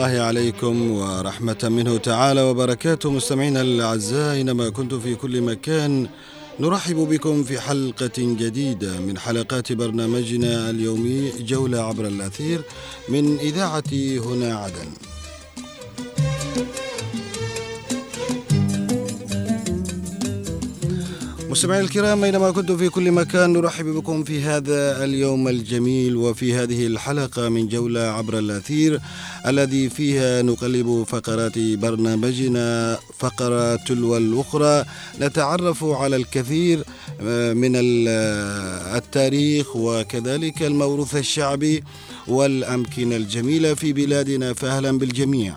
الله 0.00 0.20
عليكم 0.20 0.90
ورحمة 0.90 1.62
منه 1.62 1.96
تعالى 1.96 2.42
وبركاته 2.42 3.10
مستمعينا 3.10 3.60
الأعزاء 3.60 4.34
أينما 4.34 4.68
كنتم 4.68 5.00
في 5.00 5.14
كل 5.14 5.40
مكان 5.40 6.08
نرحب 6.60 6.96
بكم 6.96 7.44
في 7.44 7.60
حلقة 7.60 8.16
جديدة 8.16 9.00
من 9.00 9.18
حلقات 9.18 9.72
برنامجنا 9.72 10.70
اليومي 10.70 11.32
جولة 11.40 11.80
عبر 11.80 12.06
الأثير 12.06 12.60
من 13.08 13.38
إذاعة 13.38 13.92
هنا 14.26 14.54
عدن. 14.56 15.09
مستمعي 21.60 21.80
الكرام 21.80 22.24
أينما 22.24 22.50
كنتم 22.50 22.76
في 22.76 22.88
كل 22.88 23.12
مكان 23.12 23.52
نرحب 23.52 23.84
بكم 23.84 24.24
في 24.24 24.42
هذا 24.42 25.04
اليوم 25.04 25.48
الجميل 25.48 26.16
وفي 26.16 26.54
هذه 26.54 26.86
الحلقة 26.86 27.48
من 27.48 27.68
جولة 27.68 28.00
عبر 28.00 28.38
الأثير 28.38 29.00
الذي 29.46 29.88
فيها 29.90 30.42
نقلب 30.42 31.04
فقرات 31.08 31.58
برنامجنا 31.58 32.98
فقره 33.18 33.76
تلو 33.76 34.16
الأخرى 34.16 34.84
نتعرف 35.20 35.84
على 35.84 36.16
الكثير 36.16 36.84
آه، 37.20 37.52
من 37.52 37.72
آه، 38.08 38.96
التاريخ 38.98 39.76
وكذلك 39.76 40.62
الموروث 40.62 41.16
الشعبي 41.16 41.84
والأمكنة 42.28 43.16
الجميلة 43.16 43.74
في 43.74 43.92
بلادنا 43.92 44.52
فأهلا 44.52 44.98
بالجميع. 44.98 45.54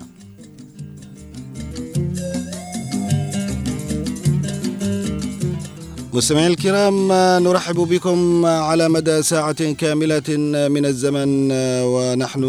مستمعي 6.14 6.48
الكرام 6.48 7.08
نرحب 7.44 7.76
بكم 7.76 8.46
على 8.46 8.90
مدى 8.90 9.24
ساعة 9.24 9.72
كاملة 9.72 10.24
من 10.70 10.86
الزمن 10.86 11.52
ونحن 11.84 12.44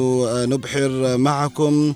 نبحر 0.51 1.17
معكم 1.17 1.95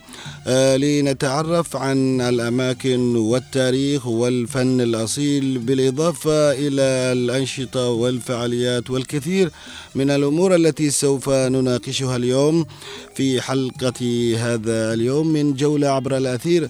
لنتعرف 0.77 1.77
عن 1.77 2.21
الأماكن 2.21 3.17
والتاريخ 3.17 4.07
والفن 4.07 4.81
الأصيل 4.81 5.59
بالإضافة 5.59 6.53
إلى 6.53 6.83
الأنشطة 7.13 7.89
والفعاليات 7.89 8.91
والكثير 8.91 9.51
من 9.95 10.11
الأمور 10.11 10.55
التي 10.55 10.91
سوف 10.91 11.29
نناقشها 11.31 12.17
اليوم 12.17 12.67
في 13.15 13.41
حلقة 13.41 14.35
هذا 14.39 14.95
اليوم 14.95 15.27
من 15.27 15.55
جولة 15.55 15.89
عبر 15.89 16.17
الأثير. 16.17 16.69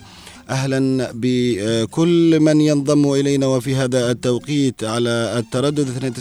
أهلا 0.51 1.11
بكل 1.15 2.41
من 2.41 2.61
ينضم 2.61 3.13
إلينا 3.13 3.47
وفي 3.47 3.75
هذا 3.77 4.11
التوقيت 4.11 4.85
على 4.85 5.35
التردد 5.39 6.15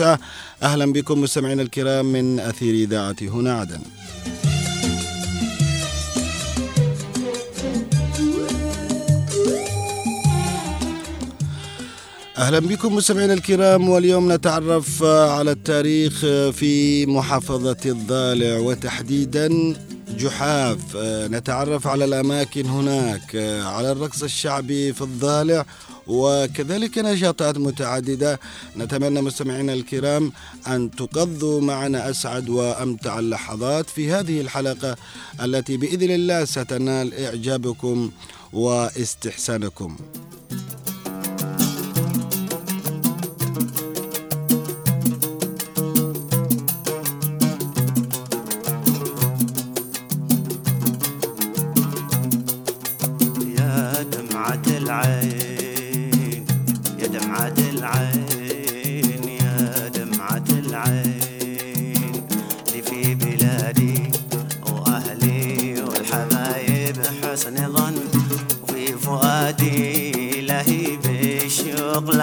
92.9 0.00 0.18
أهلا 0.62 0.92
بكم 0.92 1.20
مستمعينا 1.20 1.62
الكرام 1.62 2.12
من 2.12 2.40
أثير 2.40 2.74
إذاعة 2.74 3.16
هنا 3.22 3.52
عدن. 3.54 3.80
أهلا 12.38 12.58
بكم 12.58 12.94
مستمعينا 12.94 13.32
الكرام 13.32 13.88
واليوم 13.88 14.32
نتعرف 14.32 15.02
على 15.02 15.50
التاريخ 15.50 16.20
في 16.52 17.06
محافظة 17.06 17.76
الضالع 17.86 18.58
وتحديدا 18.58 19.74
جحاف 20.18 20.96
آه، 20.96 21.26
نتعرف 21.28 21.86
على 21.86 22.04
الأماكن 22.04 22.66
هناك 22.66 23.36
آه، 23.36 23.62
على 23.62 23.92
الرقص 23.92 24.22
الشعبي 24.22 24.92
في 24.92 25.02
الضالع 25.02 25.66
وكذلك 26.06 26.98
نشاطات 26.98 27.58
متعددة. 27.58 28.40
نتمنى 28.76 29.20
مستمعينا 29.22 29.72
الكرام 29.72 30.32
أن 30.66 30.90
تقضوا 30.90 31.60
معنا 31.60 32.10
أسعد 32.10 32.48
وأمتع 32.48 33.18
اللحظات 33.18 33.90
في 33.90 34.12
هذه 34.12 34.40
الحلقة 34.40 34.96
التي 35.42 35.76
بإذن 35.76 36.10
الله 36.10 36.44
ستنال 36.44 37.14
إعجابكم 37.14 38.10
واستحسانكم. 38.52 39.96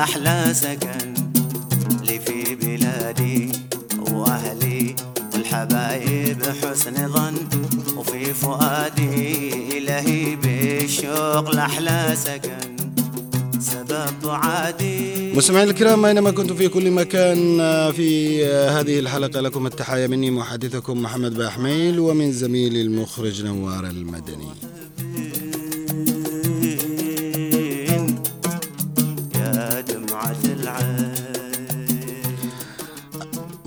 أحلى 0.01 0.53
سكن 0.53 1.13
لي 2.03 2.19
في 2.19 2.55
بلادي 2.55 3.51
وأهلي 4.11 4.95
والحبايب 5.33 6.43
حسن 6.43 7.07
ظن 7.07 7.35
وفي 7.97 8.33
فؤادي 8.33 9.79
لهيب 9.79 10.45
الشوق 10.83 11.55
لأحلى 11.55 12.15
سكن. 12.15 12.75
سبب 13.59 14.29
عادي 14.29 15.33
مستمعينا 15.33 15.71
الكرام 15.71 16.05
أينما 16.05 16.31
كنتم 16.31 16.55
في 16.55 16.67
كل 16.67 16.91
مكان 16.91 17.57
في 17.91 18.45
هذه 18.45 18.99
الحلقة 18.99 19.41
لكم 19.41 19.67
التحايا 19.67 20.07
مني 20.07 20.31
محدثكم 20.31 21.01
محمد 21.01 21.33
باحميل 21.33 21.99
ومن 21.99 22.31
زميلي 22.31 22.81
المخرج 22.81 23.45
نوار 23.45 23.85
المدني. 23.85 24.47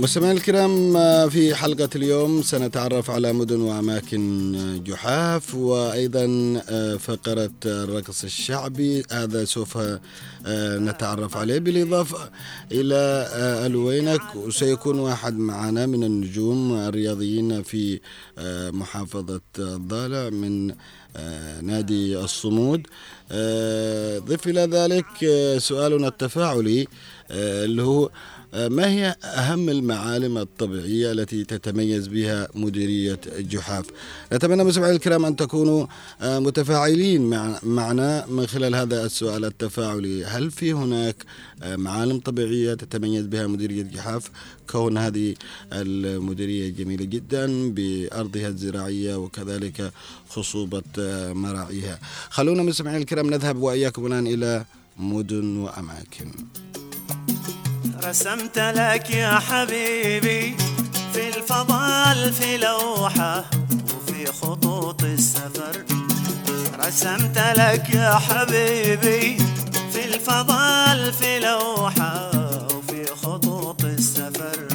مستمعينا 0.04 0.38
الكرام 0.38 0.92
في 1.28 1.54
حلقة 1.54 1.88
اليوم 1.96 2.42
سنتعرف 2.42 3.10
على 3.10 3.32
مدن 3.32 3.60
وأماكن 3.60 4.82
جحاف 4.84 5.54
وأيضا 5.54 6.26
فقرة 6.98 7.50
الرقص 7.66 8.24
الشعبي. 8.24 9.02
هذا 9.10 9.44
سوف 9.44 9.78
نتعرف 10.88 11.36
عليه. 11.36 11.58
بالإضافة 11.58 12.30
إلى 12.72 13.28
ألوينك 13.66 14.36
وسيكون 14.36 14.98
واحد 14.98 15.38
معنا 15.38 15.86
من 15.86 16.04
النجوم 16.04 16.74
الرياضيين 16.74 17.62
في 17.62 18.00
محافظة 18.72 19.40
الضالع 19.58 20.30
من 20.30 20.74
نادي 21.62 22.18
الصمود. 22.18 22.86
ضف 24.28 24.46
إلى 24.46 24.60
ذلك 24.60 25.06
سؤالنا 25.58 26.08
التفاعلي 26.08 26.86
اللي 27.30 27.82
هو 27.82 28.10
ما 28.54 28.90
هي 28.90 29.16
أهم 29.24 29.68
المعالم 29.68 30.38
الطبيعية 30.38 31.12
التي 31.12 31.44
تتميز 31.44 32.06
بها 32.06 32.48
مديرية 32.54 33.18
جحاف؟ 33.38 33.86
نتمنى 34.32 34.64
مستمعينا 34.64 34.96
الكرام 34.96 35.24
أن 35.24 35.36
تكونوا 35.36 35.86
آه، 36.20 36.38
متفاعلين 36.38 37.30
معنا 37.62 38.26
من 38.26 38.46
خلال 38.46 38.74
هذا 38.74 39.04
السؤال 39.06 39.44
التفاعلي. 39.44 40.24
هل 40.24 40.50
في 40.50 40.72
هناك 40.72 41.16
آه، 41.62 41.76
معالم 41.76 42.18
طبيعية 42.18 42.74
تتميز 42.74 43.26
بها 43.26 43.46
مديرية 43.46 43.82
جحاف؟ 43.82 44.30
كون 44.70 44.98
هذه 44.98 45.34
المديرية 45.72 46.68
جميلة 46.70 47.04
جدا 47.04 47.70
بأرضها 47.70 48.48
الزراعية 48.48 49.14
وكذلك 49.16 49.92
خصوبة 50.28 50.82
آه، 50.98 51.32
مراعيها. 51.32 51.98
خلونا 52.30 52.62
مستمعينا 52.62 52.98
الكرام 52.98 53.30
نذهب 53.30 53.56
وإياكم 53.56 54.06
الآن 54.06 54.26
إلى 54.26 54.64
مدن 54.98 55.56
وأماكن. 55.56 56.30
رسمت 58.04 58.58
لك 58.58 59.10
يا 59.10 59.38
حبيبي 59.38 60.56
في 61.12 61.28
الفضاء 61.28 62.30
في 62.30 62.56
لوحة 62.56 63.44
وفي 63.96 64.26
خطوط 64.26 65.02
السفر. 65.02 65.84
رسمت 66.86 67.38
لك 67.38 67.90
يا 67.94 68.14
حبيبي 68.14 69.38
في 69.92 70.04
الفضاء 70.04 71.10
في 71.10 71.38
لوحة 71.38 72.30
وفي 72.74 73.06
خطوط 73.22 73.84
السفر. 73.84 74.68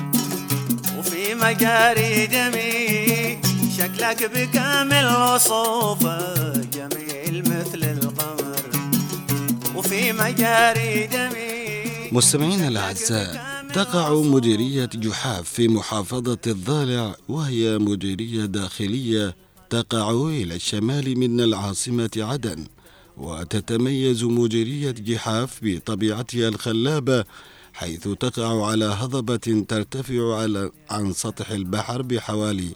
وفي 0.97 1.35
مجاري 1.35 2.25
دمي 2.27 3.41
شكلك 3.77 4.31
بكامل 4.35 5.05
وصوفه 5.05 6.53
جميل 6.73 7.43
مثل 7.43 7.83
القمر. 7.83 8.61
وفي 9.75 10.13
مجاري 10.13 11.07
دمي 11.07 11.48
مستمعينا 12.11 12.67
الأعزاء 12.67 13.65
تقع 13.73 14.21
مديرية 14.21 14.85
جحاف 14.85 15.49
في 15.49 15.67
محافظة 15.67 16.37
الضالع 16.47 17.15
وهي 17.29 17.77
مديرية 17.77 18.45
داخلية 18.45 19.35
تقع 19.69 20.11
إلى 20.11 20.55
الشمال 20.55 21.19
من 21.19 21.41
العاصمة 21.41 22.09
عدن. 22.17 22.65
وتتميز 23.17 24.23
مديرية 24.23 24.91
جحاف 24.91 25.59
بطبيعتها 25.61 26.47
الخلابة 26.47 27.23
حيث 27.73 28.07
تقع 28.07 28.65
على 28.65 28.85
هضبة 28.85 29.65
ترتفع 29.67 30.35
على 30.35 30.71
عن 30.89 31.13
سطح 31.13 31.51
البحر 31.51 32.01
بحوالي 32.01 32.69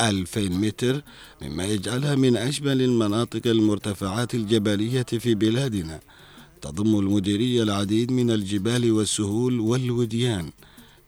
2000 0.00 0.40
متر 0.40 1.02
مما 1.42 1.64
يجعلها 1.64 2.14
من 2.14 2.36
أجمل 2.36 2.82
المناطق 2.82 3.46
المرتفعات 3.46 4.34
الجبلية 4.34 5.02
في 5.02 5.34
بلادنا. 5.34 6.00
تضم 6.62 6.98
المديرية 6.98 7.62
العديد 7.62 8.12
من 8.12 8.30
الجبال 8.30 8.92
والسهول 8.92 9.60
والوديان 9.60 10.50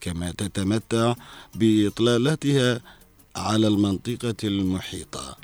كما 0.01 0.31
تتمتع 0.31 1.15
بإطلالتها 1.55 2.81
على 3.37 3.69
المنطقة 3.69 4.35
المحيطة. 4.45 5.37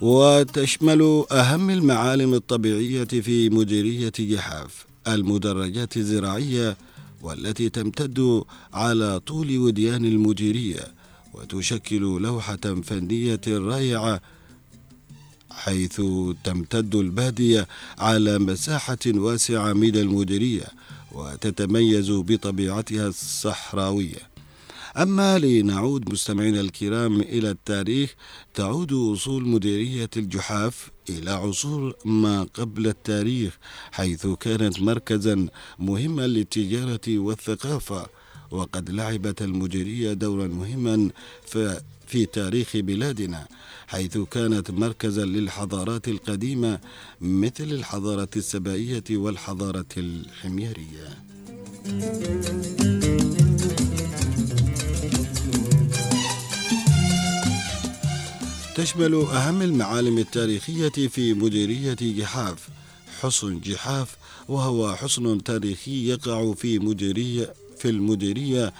وتشمل 0.00 1.24
أهم 1.32 1.70
المعالم 1.70 2.34
الطبيعية 2.34 3.04
في 3.04 3.50
مديرية 3.50 4.12
جحاف 4.18 4.86
المدرجات 5.08 5.96
الزراعية 5.96 6.76
والتي 7.22 7.68
تمتد 7.68 8.42
على 8.72 9.20
طول 9.20 9.58
وديان 9.58 10.04
المديرية 10.04 10.84
وتشكل 11.36 12.00
لوحة 12.00 12.56
فنية 12.82 13.40
رائعة 13.48 14.20
حيث 15.50 16.00
تمتد 16.44 16.94
البادية 16.94 17.68
على 17.98 18.38
مساحة 18.38 18.98
واسعة 19.06 19.72
من 19.72 19.96
المديرية 19.96 20.66
وتتميز 21.12 22.10
بطبيعتها 22.10 23.08
الصحراوية. 23.08 24.36
أما 24.96 25.38
لنعود 25.38 26.12
مستمعينا 26.12 26.60
الكرام 26.60 27.20
إلى 27.20 27.50
التاريخ 27.50 28.14
تعود 28.54 28.92
أصول 28.92 29.48
مديرية 29.48 30.10
الجحاف 30.16 30.90
إلى 31.10 31.30
عصور 31.30 31.96
ما 32.04 32.42
قبل 32.54 32.86
التاريخ 32.86 33.58
حيث 33.92 34.26
كانت 34.26 34.80
مركزا 34.80 35.46
مهما 35.78 36.26
للتجارة 36.26 37.18
والثقافة. 37.18 38.06
وقد 38.50 38.90
لعبت 38.90 39.42
المديرية 39.42 40.12
دورا 40.12 40.46
مهما 40.46 41.10
في 42.06 42.26
تاريخ 42.26 42.76
بلادنا 42.76 43.46
حيث 43.86 44.18
كانت 44.18 44.70
مركزا 44.70 45.24
للحضارات 45.24 46.08
القديمة 46.08 46.78
مثل 47.20 47.64
الحضارة 47.64 48.28
السبائية 48.36 49.04
والحضارة 49.10 49.86
الحميرية. 49.96 51.08
تشمل 58.74 59.14
أهم 59.14 59.62
المعالم 59.62 60.18
التاريخية 60.18 60.88
في 61.08 61.34
مديرية 61.34 61.96
جحاف 62.00 62.68
حصن 63.20 63.60
جحاف 63.60 64.16
وهو 64.48 64.96
حصن 64.96 65.42
تاريخي 65.42 66.08
يقع 66.08 66.52
في 66.52 66.78
مديرية 66.78 67.54
المديرية. 67.86 68.72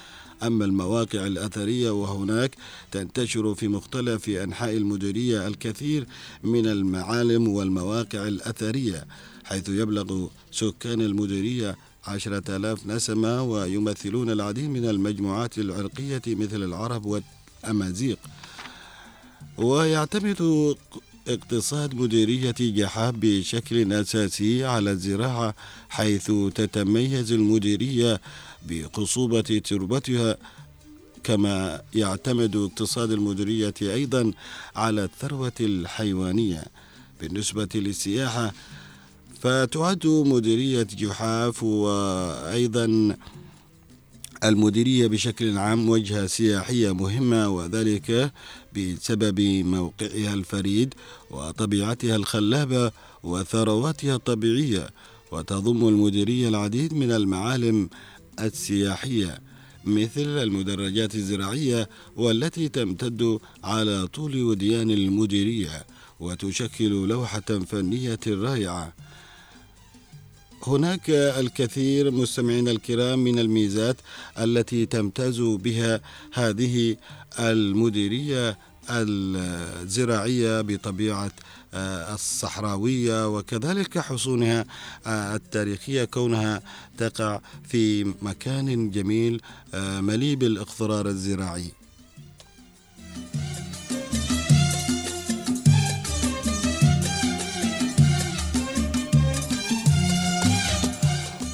أما 0.42 0.64
المواقع 0.64 1.26
الأثرية 1.26 1.90
وهناك 1.90 2.56
تنتشر 2.92 3.54
في 3.54 3.68
مختلف 3.68 4.28
أنحاء 4.28 4.76
المديرية 4.76 5.46
الكثير 5.46 6.06
من 6.44 6.66
المعالم 6.66 7.48
والمواقع 7.48 8.28
الأثرية 8.28 9.04
حيث 9.44 9.68
يبلغ 9.68 10.26
سكان 10.52 11.00
المديرية 11.00 11.76
عشرة 12.06 12.56
آلاف 12.56 12.86
نسمة 12.86 13.42
ويمثلون 13.42 14.30
العديد 14.30 14.70
من 14.70 14.88
المجموعات 14.88 15.58
العرقية 15.58 16.22
مثل 16.26 16.62
العرب 16.62 17.06
والأمازيغ. 17.06 18.16
ويعتمد 19.58 20.74
اقتصاد 21.28 21.94
مديرية 21.94 22.54
جحاب 22.60 23.20
بشكل 23.20 23.92
أساسي 23.92 24.64
على 24.64 24.90
الزراعة 24.90 25.54
حيث 25.88 26.32
تتميز 26.54 27.32
المديرية 27.32 28.20
بخصوبة 28.68 29.40
تربتها 29.40 30.36
كما 31.24 31.82
يعتمد 31.94 32.56
اقتصاد 32.56 33.10
المديرية 33.10 33.74
أيضا 33.82 34.32
على 34.76 35.04
الثروة 35.04 35.52
الحيوانية. 35.60 36.64
بالنسبة 37.20 37.68
للسياحة 37.74 38.52
فتعد 39.40 40.06
مديرية 40.06 40.82
جحاف 40.82 41.62
وأيضا 41.62 43.16
المديرية 44.44 45.06
بشكل 45.06 45.58
عام 45.58 45.88
وجهة 45.88 46.26
سياحية 46.26 46.92
مهمة 46.92 47.48
وذلك 47.48 48.32
بسبب 48.76 49.40
موقعها 49.40 50.34
الفريد 50.34 50.94
وطبيعتها 51.30 52.16
الخلابة 52.16 52.92
وثرواتها 53.22 54.14
الطبيعية. 54.14 54.90
وتضم 55.32 55.88
المديرية 55.88 56.48
العديد 56.48 56.94
من 56.94 57.12
المعالم 57.12 57.88
السياحية 58.40 59.38
مثل 59.84 60.42
المدرجات 60.42 61.14
الزراعية 61.14 61.88
والتي 62.16 62.68
تمتد 62.68 63.38
على 63.64 64.06
طول 64.06 64.42
وديان 64.42 64.90
المديرية 64.90 65.86
وتشكل 66.20 67.08
لوحة 67.08 67.40
فنية 67.40 68.20
رائعة. 68.28 68.92
هناك 70.66 71.10
الكثير 71.10 72.10
مستمعينا 72.10 72.70
الكرام 72.70 73.18
من 73.18 73.38
الميزات 73.38 73.96
التي 74.38 74.86
تمتاز 74.86 75.40
بها 75.40 76.00
هذه 76.32 76.96
المديرية 77.38 78.58
الزراعية 78.90 80.60
بطبيعة 80.60 81.32
آه، 81.74 82.14
الصحراوية 82.14 83.28
وكذلك 83.28 83.98
حصونها 83.98 84.64
آه، 85.06 85.34
التاريخية 85.34 86.04
كونها 86.04 86.62
تقع 86.98 87.40
في 87.68 88.14
مكان 88.22 88.90
جميل 88.90 89.42
آه، 89.74 90.00
مليء 90.00 90.36
بالاخضرار 90.36 91.06
الزراعي. 91.06 91.75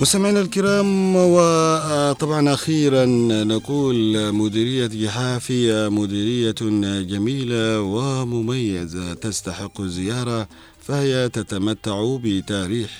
مستمعينا 0.02 0.40
الكرام 0.40 1.16
وطبعا 1.16 2.54
أخيرا 2.54 3.04
نقول 3.44 4.32
مديرية 4.32 4.86
جحاف 4.86 5.50
هي 5.50 5.88
مديرية 5.90 6.54
جميلة 7.02 7.80
ومميزة 7.80 9.14
تستحق 9.14 9.80
الزيارة. 9.80 10.48
فهي 10.82 11.28
تتمتع 11.28 12.16
بتاريخ 12.22 12.90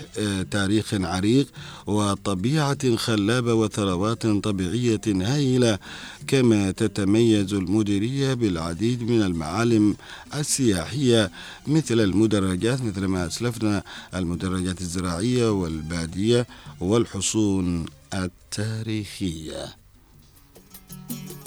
تاريخ 0.50 0.94
عريق 0.94 1.46
وطبيعة 1.86 2.96
خلابة 2.96 3.54
وثروات 3.54 4.26
طبيعية 4.26 5.00
هائلة 5.06 5.78
كما 6.26 6.70
تتميز 6.70 7.54
المديرية 7.54 8.34
بالعديد 8.34 9.02
من 9.02 9.22
المعالم 9.22 9.96
السياحية 10.34 11.30
مثل 11.66 12.00
المدرجات 12.00 12.82
مثل 12.82 13.04
ما 13.04 13.26
أسلفنا 13.26 13.82
المدرجات 14.14 14.80
الزراعية 14.80 15.50
والبادية 15.50 16.46
والحصون 16.80 17.86
التاريخية. 18.14 19.52
يا 19.52 21.41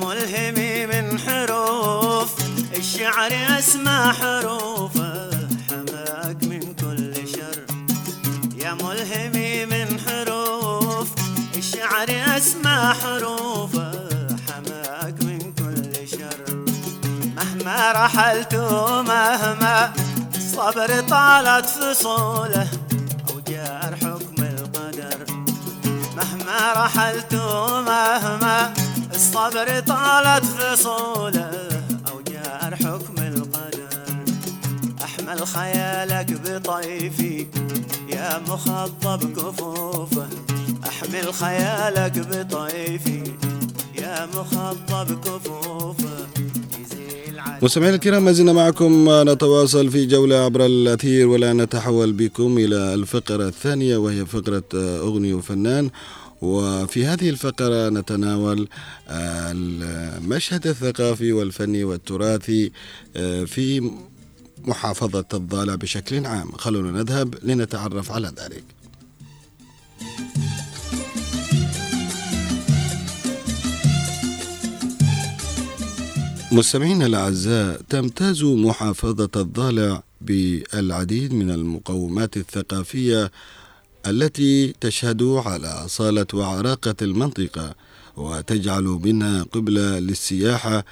ملهمي 0.00 0.86
من 0.86 1.18
حروف. 1.18 2.30
الشعر 2.76 3.32
اسمع 3.58 4.12
حروفه 4.12 5.30
حماك 5.68 6.44
من 6.44 6.74
كل 6.74 7.14
شر. 7.28 7.58
يا 8.56 8.74
ملهمي 8.74 9.66
من 9.66 10.00
حروف 10.00 11.08
الشعر 11.56 12.08
اسمع 12.36 12.92
حروفه 12.92 13.90
حماك 14.48 15.16
من 15.22 15.52
كل 15.52 16.08
شر. 16.08 16.40
مهما 17.36 17.92
رحلت 17.92 18.54
ومهما 18.54 19.92
الصبر 20.36 21.00
طالت 21.00 21.66
فصوله 21.66 22.68
أو 23.30 23.40
حكم 24.02 24.42
القدر. 24.42 25.26
مهما 26.16 26.72
رحلت 26.72 27.34
ومهما 27.34 28.87
الصبر 29.18 29.80
طالت 29.80 30.44
فصوله 30.44 31.50
أو 32.10 32.20
جار 32.30 32.76
حكم 32.76 33.14
القدر. 33.18 33.88
أحمل 35.04 35.46
خيالك 35.46 36.40
بطيفي 36.44 37.46
يا 38.08 38.40
مخضب 38.48 39.32
كفوفه. 39.36 40.28
أحمل 40.88 41.34
خيالك 41.34 42.18
بطيفي 42.18 43.22
يا 43.98 44.26
مخضب 44.26 45.20
كفوفه. 45.20 46.18
مستمعينا 47.62 47.94
الكرام 47.94 48.24
ما 48.24 48.32
زلنا 48.32 48.52
معكم. 48.52 49.06
نتواصل 49.10 49.90
في 49.90 50.06
جولة 50.06 50.36
عبر 50.36 50.66
الأثير 50.66 51.28
ولا 51.28 51.52
نتحول 51.52 52.12
بكم 52.12 52.58
إلى 52.58 52.94
الفقرة 52.94 53.48
الثانية 53.48 53.96
وهي 53.96 54.26
فقرة 54.26 54.64
أغنية 54.74 55.34
وفنان 55.34 55.90
وفي 56.42 57.06
هذه 57.06 57.30
الفقرة 57.30 57.88
نتناول 57.88 58.68
المشهد 59.10 60.66
الثقافي 60.66 61.32
والفني 61.32 61.84
والتراثي 61.84 62.72
في 63.46 63.90
محافظة 64.64 65.24
الضالع 65.34 65.74
بشكل 65.74 66.26
عام. 66.26 66.52
خلونا 66.52 67.02
نذهب 67.02 67.34
لنتعرف 67.42 68.12
على 68.12 68.32
ذلك. 68.38 68.64
مستمعينا 76.52 77.06
الأعزاء 77.06 77.82
تمتاز 77.88 78.44
محافظة 78.44 79.30
الضالع 79.36 80.02
بالعديد 80.20 81.32
من 81.32 81.50
المقومات 81.50 82.36
الثقافية 82.36 83.30
التي 84.06 84.74
تشهد 84.80 85.22
على 85.22 85.66
أصالة 85.66 86.26
وعراقة 86.34 86.94
المنطقة 87.02 87.74
وتجعل 88.16 88.82
منها 88.82 89.42
قبلة 89.42 89.98
للسياحة 89.98 90.84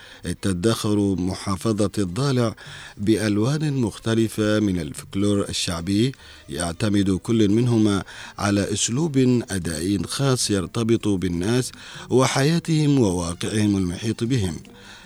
تدخر 0.42 1.16
محافظة 1.16 1.90
الضالع 1.98 2.54
بألوان 2.96 3.72
مختلفة 3.72 4.60
من 4.60 4.80
الفلكلور 4.80 5.48
الشعبي. 5.48 6.12
يعتمد 6.48 7.10
كل 7.10 7.48
منهما 7.48 8.02
على 8.38 8.72
أسلوب 8.72 9.18
أدائي 9.50 9.98
خاص 9.98 10.50
يرتبط 10.50 11.08
بالناس 11.08 11.72
وحياتهم 12.10 12.98
وواقعهم 13.00 13.76
المحيط 13.76 14.24
بهم. 14.24 14.56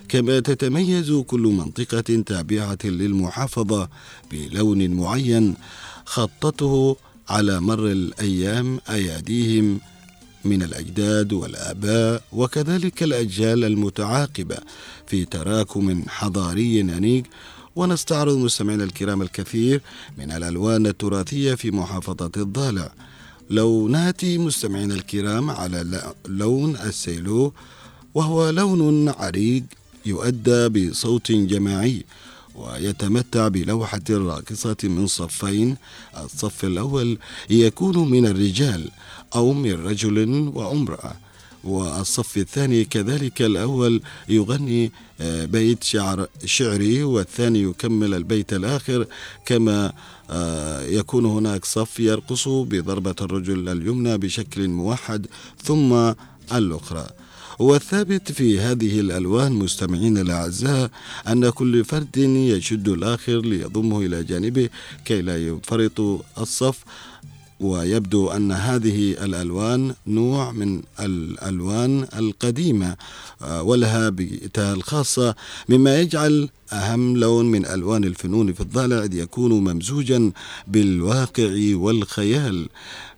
كما 0.09 0.41
تتميز 0.41 1.13
كل 1.13 1.41
منطقة 1.41 2.23
تابعة 2.27 2.79
للمحافظة 2.85 3.89
بلون 4.33 4.91
معين 4.91 5.55
خطته 6.05 6.97
على 7.31 7.61
مر 7.61 7.87
الأيام 7.87 8.81
أياديهم 8.91 9.81
من 10.45 10.63
الأجداد 10.63 11.33
والآباء 11.33 12.23
وكذلك 12.33 13.03
الأجيال 13.03 13.65
المتعاقبة 13.65 14.57
في 15.07 15.25
تراكم 15.25 16.05
حضاري 16.09 16.81
أنيق 16.81 17.23
ونستعرض 17.77 18.37
مستمعينا 18.37 18.85
الكرام 18.85 19.23
الكثير 19.23 19.81
من 20.19 20.33
الألوان 20.33 20.87
التراثية 20.87 21.55
في 21.55 21.71
محافظة 21.71 22.31
الضالع. 22.37 22.93
لو 23.51 23.89
نأتي 23.89 24.39
مستمعينا 24.39 24.95
الكرام 24.95 25.51
على 25.51 26.03
لون 26.29 26.77
السيلو 26.77 27.53
وهو 28.15 28.51
لون 28.51 29.09
عريق 29.09 29.63
يؤدى 30.07 30.69
بصوت 30.69 31.33
جماعي 31.33 32.05
ويتمتع 32.55 33.49
بلوحة 33.49 34.01
راقصة 34.11 34.77
من 34.85 35.07
صفين. 35.07 35.77
الصف 36.25 36.65
الأول 36.65 37.19
يكون 37.51 38.11
من 38.11 38.27
الرجال 38.27 38.91
أو 39.35 39.53
من 39.53 39.73
رجل 39.87 40.49
وامرأة 40.55 41.15
والصف 41.65 42.37
الثاني 42.37 42.85
كذلك 42.85 43.43
الأول 43.43 44.03
يغني 44.29 44.93
آه، 45.21 45.45
بيت 45.45 45.85
شعر 45.85 46.27
شعري 46.45 47.03
والثاني 47.03 47.63
يكمل 47.63 48.15
البيت 48.15 48.53
الآخر. 48.53 49.07
كما 49.47 49.93
آه، 50.31 50.83
يكون 50.83 51.25
هناك 51.27 51.65
صف 51.65 52.01
يرقص 52.01 52.49
بضربة 52.49 53.15
الرجل 53.21 53.69
اليمنى 53.69 54.19
بشكل 54.19 54.69
موحد 54.69 55.27
ثم 55.65 56.13
الأخرى. 56.53 57.07
والثابت 57.61 58.33
في 58.33 58.61
هذه 58.61 59.01
الألوان 59.01 59.53
مستمعين 59.53 60.19
الأعزاء 60.19 60.91
أن 61.29 61.51
كل 61.51 61.85
فرد 61.85 62.17
يشد 62.17 62.89
الآخر 62.89 63.41
ليضمه 63.41 64.01
إلى 64.01 64.25
جانبه 64.25 64.69
كي 65.05 65.23
لا 65.23 65.47
ينفرط 65.49 66.01
الصف 66.39 66.85
ويبدو 67.61 68.31
أن 68.31 68.53
هذه 68.53 69.13
الألوان 69.25 69.95
نوع 70.07 70.53
من 70.53 70.83
الألوان 71.01 72.07
القديمة 72.17 72.97
آه، 73.43 73.63
ولها 73.63 74.09
بيئتها 74.09 74.75
الخاصة 74.75 75.35
مما 75.69 76.01
يجعل 76.01 76.49
أهم 76.73 77.17
لون 77.17 77.47
من 77.51 77.67
ألوان 77.67 78.05
الفنون 78.05 78.53
في 78.53 78.61
الضالع 78.61 79.09
يكون 79.13 79.53
ممزوجا 79.53 80.33
بالواقع 80.67 81.75
والخيال. 81.75 82.69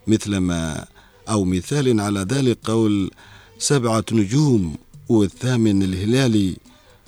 مثلما 0.07 0.85
أو 1.29 1.45
مثال 1.45 2.01
على 2.01 2.21
ذلك 2.21 2.59
قول 2.65 3.11
سبعة 3.63 4.05
نجوم 4.13 4.77
والثامن 5.09 5.83
الهلالي 5.83 6.57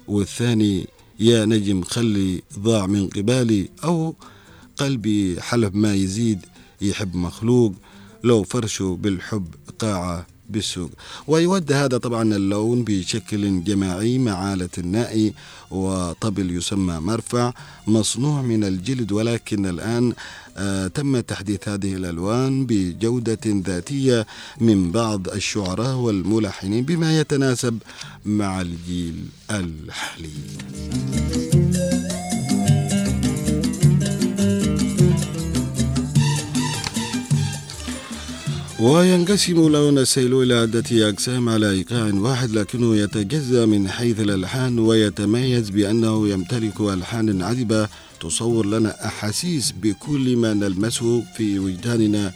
والثاني 0.09 0.87
يا 1.21 1.45
نجم 1.45 1.83
خلي 1.83 2.43
ضاع 2.59 2.87
من 2.87 3.09
قبالي 3.09 3.69
أو 3.85 4.15
قلبي 4.77 5.41
حلف 5.41 5.75
ما 5.75 5.95
يزيد 5.95 6.39
يحب 6.81 7.17
مخلوق 7.17 7.73
لو 8.25 8.43
فرشوا 8.43 8.97
بالحب 8.97 9.47
قاعة 9.79 10.27
بالسوق. 10.49 10.91
ويود 11.27 11.73
هذا 11.73 11.99
طبعا 11.99 12.23
اللون 12.37 12.85
بشكل 12.85 13.65
جماعي 13.65 14.19
مع 14.19 14.55
آلة 14.55 14.69
النائي 14.79 15.35
وطبل 15.71 16.57
يسمى 16.57 17.01
مرفع 17.01 17.53
مصنوع 17.87 18.43
من 18.43 18.65
الجلد 18.65 19.13
ولكن 19.13 19.67
الآن 19.67 20.13
آه 20.57 20.87
تم 20.87 21.21
تحديث 21.21 21.69
هذه 21.69 21.95
الألوان 21.95 22.67
بجودة 22.67 23.39
ذاتية 23.47 24.27
من 24.61 24.91
بعض 24.93 25.29
الشعراء 25.29 25.97
والملحنين 25.97 26.85
بما 26.85 27.21
يتناسب 27.21 27.79
مع 28.25 28.61
الجيل 28.61 29.25
الحالي. 29.51 31.64
وينقسم 38.85 39.69
لون 39.69 39.99
السيل 39.99 40.43
إلى 40.43 40.55
عدة 40.55 41.09
أقسام 41.09 41.49
على 41.49 41.71
إيقاع 41.71 42.15
واحد 42.15 42.51
لكنه 42.51 42.97
يتجزأ 42.97 43.67
من 43.67 43.89
حيث 43.89 44.21
الألحان 44.21 44.79
ويتميز 44.79 45.71
بأنه 45.71 46.29
يمتلك 46.29 46.81
ألحان 46.81 47.43
عذبة 47.43 47.89
تصور 48.21 48.67
لنا 48.67 49.07
أحاسيس 49.07 49.75
بكل 49.83 50.37
ما 50.37 50.55
نلمسه 50.55 51.23
في 51.37 51.59
وجداننا. 51.59 52.33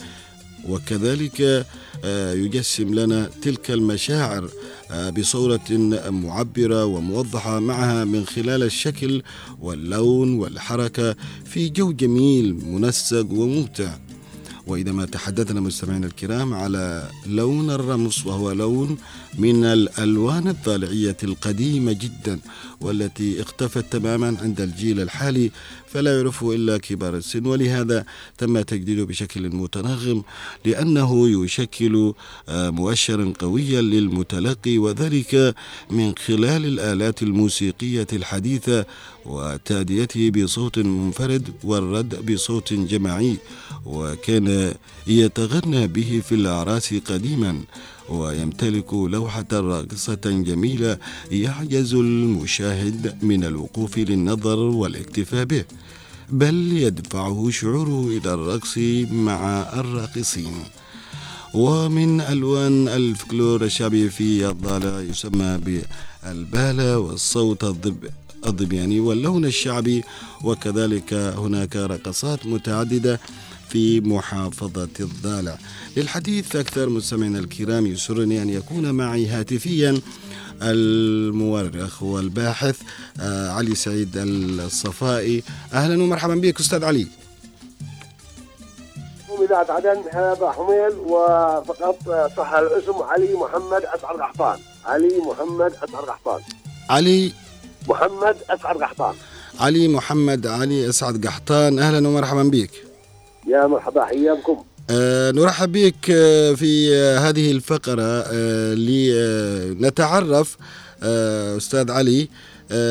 وكذلك 0.68 1.66
آه، 2.04 2.32
يجسم 2.32 2.94
لنا 2.94 3.30
تلك 3.42 3.70
المشاعر 3.70 4.50
آه، 4.90 5.10
بصورة 5.10 5.70
معبرة 6.10 6.84
وموضحة 6.84 7.60
معها 7.60 8.04
من 8.04 8.26
خلال 8.26 8.62
الشكل 8.62 9.22
واللون 9.60 10.38
والحركة 10.38 11.16
في 11.44 11.68
جو 11.68 11.92
جميل 11.92 12.54
منسق 12.64 13.26
وممتع. 13.30 14.07
وإذا 14.68 14.92
ما 14.92 15.06
تحدثنا 15.06 15.60
مستمعينا 15.60 16.06
الكرام 16.06 16.54
على 16.54 17.10
لون 17.26 17.70
الرمص 17.70 18.26
وهو 18.26 18.52
لون 18.52 18.96
من 19.38 19.64
الألوان 19.64 20.48
الضالعية 20.48 21.16
القديمة 21.22 21.92
جدا 21.92 22.38
والتي 22.80 23.42
اختفت 23.42 23.92
تماما 23.92 24.36
عند 24.42 24.60
الجيل 24.60 25.00
الحالي 25.00 25.50
فلا 25.92 26.16
يعرفه 26.16 26.54
إلا 26.54 26.78
كبار 26.78 27.16
السن 27.16 27.46
ولهذا 27.46 28.04
تم 28.38 28.60
تجديده 28.60 29.04
بشكل 29.04 29.56
متناغم 29.56 30.22
لأنه 30.64 31.44
يشكل 31.44 32.12
آه، 32.48 32.70
مؤشرا 32.70 33.32
قويا 33.38 33.80
للمتلقي 33.80 34.78
وذلك 34.78 35.54
من 35.90 36.12
خلال 36.26 36.64
الآلات 36.66 37.22
الموسيقية 37.22 38.06
الحديثة 38.12 38.86
وتأديته 39.26 40.30
بصوت 40.30 40.78
منفرد 40.78 41.48
والرد 41.64 42.32
بصوت 42.32 42.72
جماعي 42.72 43.36
وكان 43.86 44.74
يتغنى 45.06 45.86
به 45.86 46.22
في 46.28 46.34
الأعراس 46.34 46.94
قديما. 46.94 47.60
ويمتلك 48.10 48.94
لوحة 48.94 49.46
راقصة 49.52 50.20
جميلة 50.24 50.98
يعجز 51.30 51.94
المشاهد 51.94 53.24
من 53.24 53.44
الوقوف 53.44 53.98
للنظر 53.98 54.58
والاكتفاء 54.58 55.44
به 55.44 55.64
بل 56.30 56.72
يدفعه 56.72 57.50
شعوره 57.50 58.06
إلى 58.06 58.34
الرقص 58.34 58.78
مع 59.10 59.66
الراقصين. 59.80 60.54
ومن 61.54 62.20
ألوان 62.20 62.88
الفلكلور 62.88 63.64
الشعبي 63.64 64.10
في 64.10 64.48
الضالع 64.48 65.00
يسمى 65.00 65.58
بالبالة 66.24 66.98
والصوت 66.98 67.64
الضب 67.64 68.04
الضبياني 68.46 69.00
واللون 69.00 69.44
الشعبي 69.44 70.04
وكذلك 70.44 71.14
هناك 71.14 71.76
رقصات 71.76 72.46
متعددة 72.46 73.20
في 73.70 74.00
محافظة 74.00 74.88
الضالع. 75.00 75.58
للحديث 75.96 76.56
أكثر 76.56 76.88
مستمعينا 76.88 77.38
الكرام 77.38 77.86
يسرني 77.86 78.42
أن 78.42 78.50
يكون 78.50 78.90
معي 78.90 79.26
هاتفيا 79.26 80.00
المؤرخ 80.62 82.02
والباحث 82.02 82.80
آه، 83.20 83.50
علي 83.50 83.74
سعيد 83.74 84.16
الصفائي. 84.16 85.42
أهلا 85.72 86.02
ومرحبا 86.02 86.34
بك 86.34 86.60
أستاذ 86.60 86.84
علي. 86.84 87.06
إذاعة 89.44 89.70
عدن 89.70 90.02
هذا 90.12 90.50
حميل 90.50 90.92
وفقط 91.06 91.98
صح 92.36 92.52
الاسم 92.52 92.92
علي 92.92 93.34
محمد 93.34 93.82
أسعد 93.82 94.16
قحطان 94.16 94.58
علي 94.84 95.18
محمد 95.18 95.72
أسعد 95.72 96.04
قحطان 96.04 96.40
علي. 96.90 97.32
محمد 97.88 98.36
أسعد 98.50 98.76
قحطان 98.76 99.14
علي 99.60 99.88
محمد 99.88 100.46
علي 100.46 100.88
أسعد 100.88 101.26
قحطان 101.26 101.78
أهلا 101.78 102.08
ومرحبا 102.08 102.42
بك. 102.42 102.87
يا 103.46 103.66
مرحبا 103.66 104.04
حياكم. 104.04 104.56
آه 104.90 105.30
نرحب 105.30 105.72
بك 105.72 106.10
آه 106.10 106.52
في 106.54 106.94
آه 106.96 107.18
هذه 107.18 107.50
الفقرة 107.50 108.02
آه 108.32 108.74
لنتعرف 108.74 110.56
أستاذ 111.56 111.90
علي 111.90 112.28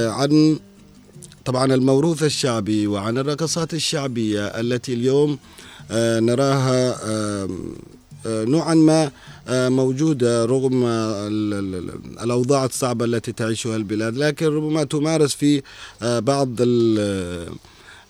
عن 0.08 0.60
طبعا 1.46 1.74
الموروث 1.74 2.24
الشعبي 2.24 2.88
وعن 2.88 3.18
الرقصات 3.18 3.74
الشعبية 3.74 4.46
التي 4.48 4.94
اليوم 4.94 5.38
نراها 6.20 6.98
نوعا 8.26 8.74
ما 8.74 9.12
موجودة 9.50 10.46
رغم 10.46 10.86
ال- 10.86 11.54
ال- 11.54 11.76
ال- 11.76 12.20
الأوضاع 12.24 12.66
الصعبة 12.66 13.06
التي 13.06 13.32
تعيشها 13.32 13.76
البلاد 13.76 14.18
لكن 14.18 14.46
ربما 14.46 14.84
تمارس 14.84 15.34
في 15.36 15.62
بعض 16.02 16.50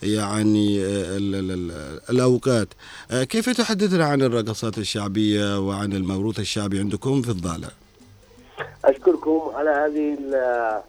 يعني 0.04 0.80
آه، 0.86 1.18
ال- 1.18 1.36
ال- 1.36 1.52
ال- 1.52 2.00
الأوقات. 2.10 2.68
آه، 3.12 3.24
كيف 3.24 3.50
تحدثنا 3.50 4.06
عن 4.06 4.22
الرقصات 4.22 4.78
الشعبية 4.78 5.60
وعن 5.60 5.94
الموروث 5.94 6.40
الشعبي 6.40 6.80
عندكم 6.80 7.22
في 7.22 7.30
الضالة 7.30 7.68
أشكركم 8.86 9.42
على 9.56 9.70
هذه 9.70 10.18
ال- 10.20 10.82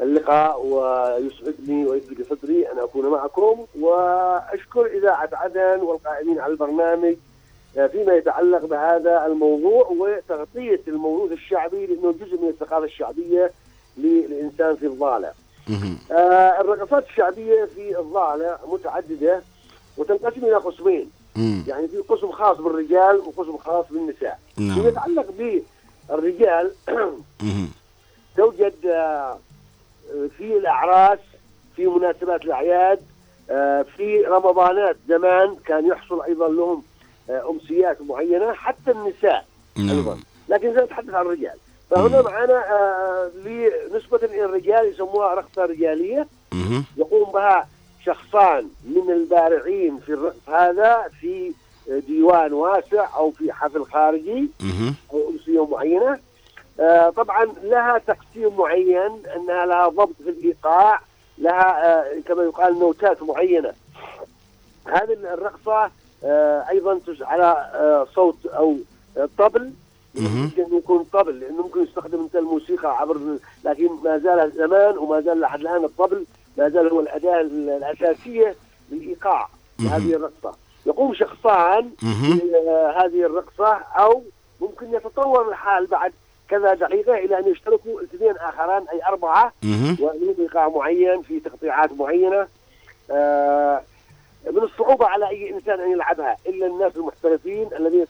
اللقاء 0.00 0.66
ويسعدني 0.66 1.86
ويسعد 1.86 2.26
صدري 2.30 2.72
أن 2.72 2.78
أكون 2.78 3.06
معكم. 3.06 3.66
وأشكر 3.80 4.86
إذاعة 4.98 5.28
عدن 5.32 5.80
والقائمين 5.82 6.38
على 6.38 6.52
البرنامج 6.52 7.14
فيما 7.92 8.14
يتعلق 8.16 8.64
بهذا 8.64 9.26
الموضوع 9.26 9.86
وتغطية 9.88 10.80
الموروث 10.88 11.32
الشعبي 11.32 11.86
لأنه 11.86 12.12
جزء 12.20 12.42
من 12.42 12.48
الثقافة 12.48 12.84
الشعبية 12.84 13.50
للإنسان 13.98 14.76
في 14.76 14.86
الضاله. 14.86 15.32
آه، 16.10 16.60
الرقصات 16.60 17.08
الشعبية 17.08 17.64
في 17.74 17.98
الضاله 17.98 18.58
متعددة 18.66 19.42
وتنقسم 19.96 20.44
إلى 20.44 20.54
قسمين،. 20.54 21.10
يعني 21.66 21.88
في 21.88 21.96
قسم 21.96 22.32
خاص 22.32 22.56
بالرجال 22.56 23.16
وقسم 23.16 23.56
خاص 23.56 23.84
بالنساء. 23.90 24.38
فيما 24.56 24.76
نعم 24.76 24.88
يتعلق 24.88 25.26
بالرجال. 26.08 26.72
توجد 28.36 28.86
آه، 28.86 29.38
في 30.38 30.56
الأعراس 30.56 31.18
في 31.76 31.86
مناسبات 31.86 32.44
الأعياد 32.44 33.00
آه، 33.50 33.82
في 33.96 34.20
رمضانات 34.20 34.96
زمان 35.08 35.56
كان 35.66 35.86
يحصل 35.86 36.22
أيضا 36.22 36.48
لهم 36.48 36.82
آه، 37.30 37.50
أمسيات 37.50 38.02
معينة 38.02 38.52
حتى 38.52 38.90
النساء 38.90 39.46
أيضا 39.78 40.14
نعم 40.14 40.20
لكن 40.48 40.74
سنتحدث 40.74 41.14
عن 41.14 41.26
الرجال 41.26 41.56
فهنا 41.90 42.22
معنا 42.22 42.64
آه، 42.72 43.30
نسبة 43.96 44.18
إلى 44.22 44.44
الرجال 44.44 44.88
يسموها 44.88 45.34
رقصه 45.34 45.64
رجالية 45.64 46.26
مهم. 46.52 46.84
يقوم 46.96 47.32
بها 47.32 47.68
شخصان 48.04 48.68
من 48.84 49.10
البارعين 49.10 49.98
في 49.98 50.12
الرقص 50.12 50.48
هذا 50.48 51.08
في 51.20 51.52
ديوان 52.08 52.52
واسع 52.52 53.16
أو 53.16 53.30
في 53.30 53.52
حفل 53.52 53.84
خارجي. 53.84 54.50
أو 55.12 55.30
امسيه 55.30 55.66
معينة 55.66 56.18
آه، 56.80 57.10
طبعا 57.10 57.44
لها 57.62 57.98
تقسيم 57.98 58.56
معين 58.56 59.22
إنها 59.36 59.66
لها 59.66 59.88
ضبط 59.88 60.14
في 60.24 60.30
الإيقاع 60.30 61.00
لها 61.38 61.84
آه، 62.00 62.20
كما 62.26 62.42
يقال 62.44 62.78
نوتات 62.78 63.22
معينة 63.22 63.72
هذه 64.86 65.12
الرقصة 65.12 65.90
آه، 66.24 66.66
أيضا 66.70 67.00
على 67.20 67.70
آه، 67.74 68.06
صوت 68.14 68.46
أو 68.46 68.76
آه، 69.16 69.28
طبل. 69.38 69.72
يمكن 70.14 70.62
أن 70.72 70.78
يكون 70.78 71.04
طبل 71.12 71.40
لأنه 71.40 71.62
ممكن 71.62 71.82
يستخدم 71.82 72.20
أنت 72.20 72.36
الموسيقى 72.36 72.96
عبر 72.98 73.16
لكن 73.64 73.88
ما 74.04 74.18
زال 74.18 74.52
زمان 74.52 74.98
وما 74.98 75.20
زال 75.20 75.40
لحد 75.40 75.60
الآن 75.60 75.84
الطبل 75.84 76.24
ما 76.58 76.68
زال 76.68 76.88
هو 76.88 77.00
الأداة 77.00 77.40
الأساسية 77.40 78.54
للايقاع. 78.90 79.48
هذه 79.80 80.14
الرقصة 80.14 80.52
يقوم 80.86 81.14
شخصان. 81.14 81.90
هذه 82.96 83.26
الرقصة 83.26 83.72
أو 83.76 84.22
ممكن 84.60 84.94
يتطور 84.94 85.48
الحال 85.48 85.86
بعد 85.86 86.12
كذا 86.48 86.74
دقيقة 86.74 87.14
إلى 87.14 87.38
أن 87.38 87.48
يشتركوا 87.48 88.02
اثنين 88.02 88.36
آخران 88.36 88.84
أي 88.92 89.00
أربعة. 89.08 89.52
ولهم 90.00 90.34
إيقاع 90.38 90.68
معين 90.68 91.22
في 91.22 91.40
تقطيعات 91.40 91.92
معينة 91.92 92.46
آه، 93.10 93.82
من 94.46 94.62
الصعوبة 94.62 95.06
على 95.06 95.28
أي 95.28 95.50
إنسان 95.50 95.80
أن 95.80 95.90
يلعبها 95.92 96.36
إلا 96.46 96.66
الناس 96.66 96.96
المحترفين 96.96 97.68
الذين 97.78 98.06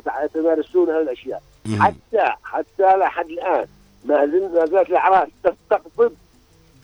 يتع- 0.00 0.24
يتمارسون 0.24 0.90
هذه 0.90 1.00
الأشياء. 1.02 1.42
حتى 1.80 2.32
حتى 2.44 2.96
لحد 2.96 3.26
الآن 3.26 3.66
ما 4.04 4.26
زالت 4.66 4.90
الأعراس 4.90 5.28
تستقطب 5.44 6.12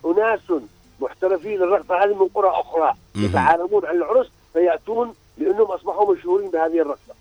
أناس 0.05 0.41
محترفين 1.01 1.63
الرقصة 1.63 2.05
هذه 2.05 2.15
من 2.23 2.29
قرى 2.29 2.49
أخرى 2.49 2.95
مهم. 3.15 3.25
يتعالمون 3.25 3.87
عن 3.87 3.97
العرس 3.97 4.31
فيأتون 4.53 5.15
لأنهم 5.39 5.67
أصبحوا 5.67 6.15
مشهورين 6.15 6.51
بهذه 6.51 6.81
الرقصة. 6.81 7.15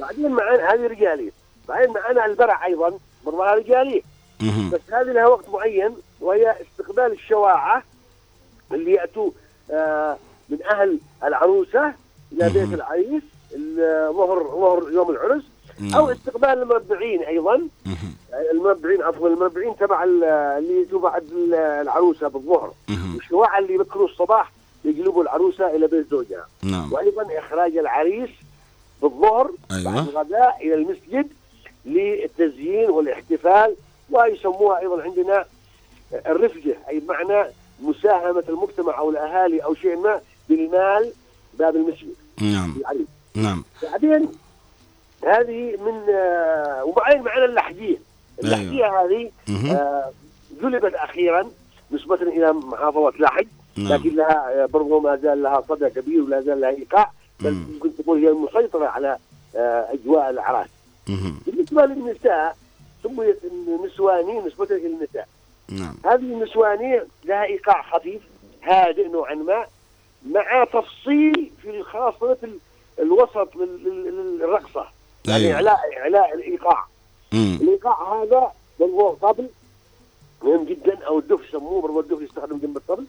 بعدين 0.00 0.30
معنا 0.30 0.72
هذه 0.74 0.86
رجالية 0.86 1.30
بعدين 1.68 1.94
معنا 1.94 2.26
البرع 2.26 2.66
أيضا 2.66 2.98
برضها 3.26 3.54
رجالية. 3.54 4.02
بس 4.72 4.80
هذه 4.92 5.12
لها 5.12 5.26
وقت 5.26 5.48
معين 5.48 5.96
وهي 6.20 6.54
استقبال 6.62 7.12
الشواعة 7.12 7.82
اللي 8.72 8.92
يأتوا 8.92 9.30
آه، 9.70 10.16
من 10.50 10.58
أهل 10.70 10.98
العروسة 11.24 11.94
إلى 12.32 12.50
بيت. 12.50 12.74
العريس 12.74 13.22
ظهر 14.12 14.42
ظهر 14.42 14.92
يوم 14.92 15.10
العرس 15.10 15.42
نعم. 15.80 16.04
استقبال 16.10 16.48
المربعين 16.62 17.22
مهم. 17.86 18.14
المربعين 18.52 19.02
عفوا 19.02 19.28
المربعين 19.28 19.76
تبع 19.76 20.04
ال- 20.04 20.24
اللي 20.24 20.80
يجوا 20.82 21.00
بعد 21.00 21.22
ال- 21.22 21.54
العروسة 21.54 22.28
بالظهر 22.28 22.72
مهم. 22.88 23.14
والشواعة 23.14 23.58
اللي 23.58 23.74
يبكروا 23.74 24.08
الصباح 24.08 24.52
يقلبوا 24.84 25.22
العروسة 25.22 25.76
إلى 25.76 25.86
بيت 25.86 26.10
زوجها 26.10 26.46
نعم 26.62 26.92
وأيضا 26.92 27.38
إخراج 27.38 27.76
العريس 27.76 28.30
بالظهر 29.02 29.50
أيوة. 29.70 29.94
بعد 29.94 30.08
الغداء 30.08 30.56
إلى 30.60 30.74
المسجد 30.74 31.28
للتزيين 31.86 32.90
والاحتفال 32.90 33.76
ويسموها 34.10 34.78
أيضا 34.78 35.02
عندنا 35.02 35.44
الرفجة 36.26 36.76
أي 36.88 37.00
بمعنى 37.00 37.50
مساهمة 37.82 38.44
المجتمع 38.48 38.98
أو 38.98 39.10
الأهالي 39.10 39.58
أو 39.64 39.74
شيء 39.74 39.96
ما 39.96 40.20
بالمال 40.48 41.12
باب 41.58 41.76
المسجد 41.76 42.14
نعم 42.40 42.74
العريس 42.80 43.06
نعم 43.34 43.64
بعدين 43.82 44.28
هذه 45.24 45.76
من 45.86 46.14
آه، 46.14 46.84
وبعدين 46.84 47.22
معنا 47.22 47.44
اللحجيه 47.44 47.96
اللحجيه 48.44 48.86
هذه 48.86 49.30
مهم. 49.48 49.70
آه، 49.76 50.10
جلبت 50.62 50.94
أخيرا 50.94 51.50
نسبة 51.92 52.14
إلى 52.14 52.52
محافظة 52.52 53.12
لحج 53.18 53.46
نعم 53.76 53.92
لكن 53.92 54.16
لها 54.16 54.66
برضو 54.66 55.00
ما 55.00 55.16
زال 55.16 55.42
لها 55.42 55.62
صدى 55.68 55.90
كبير 55.90 56.22
ولا 56.22 56.40
زال 56.40 56.60
لها 56.60 56.70
إيقاع 56.70 57.12
بل 57.40 57.52
مم. 57.52 57.66
ممكن 57.72 57.96
تقول 57.96 58.18
هي 58.18 58.28
المسيطرة 58.28 58.86
على 58.86 59.18
آه، 59.56 59.86
أجواء 59.92 60.30
الأعراس. 60.30 60.68
بالنسبة 61.46 61.86
للنساء 61.86 62.56
سميت 63.02 63.40
النسواني 63.44 64.40
نسبة 64.40 64.64
إلى 64.76 64.86
النساء. 64.86 65.28
نعم 65.68 65.94
هذه 66.04 66.20
النسوانية 66.20 67.06
لها 67.24 67.44
إيقاع 67.44 67.82
خفيف 67.82 68.22
هادئ 68.62 69.08
نوعا 69.08 69.34
ما 69.34 69.66
مع 70.26 70.64
تفصيل 70.64 71.50
في 71.62 71.82
خاصة 71.82 72.36
ال- 72.42 72.58
الوسط 72.98 73.56
لل- 73.56 73.84
لل- 73.84 74.38
للرقصة. 74.38 74.86
يعني 75.28 75.44
أيوة. 75.44 75.54
اعلاء 75.54 75.78
إعلاء 75.98 76.34
الإيقاع. 76.34 76.86
مم. 77.32 77.58
الإيقاع 77.62 78.22
هذا 78.22 78.52
موضوع 78.80 79.16
طبل 79.22 79.48
مهم 80.42 80.64
جدا 80.64 80.98
أو 81.06 81.18
الدف 81.18 81.48
يسموه 81.48 81.82
برضو 81.82 82.00
الدف 82.00 82.20
يستخدم 82.22 82.58
جنب 82.58 82.76
الطبل. 82.76 83.04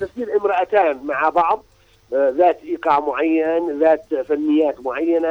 تسجيل 0.00 0.30
امرأتان 0.30 1.00
مع 1.06 1.28
بعض 1.28 1.62
آه، 2.12 2.30
ذات 2.30 2.60
إيقاع 2.64 3.00
معين 3.00 3.78
ذات 3.78 4.14
فنيات 4.14 4.80
معينة 4.80 5.28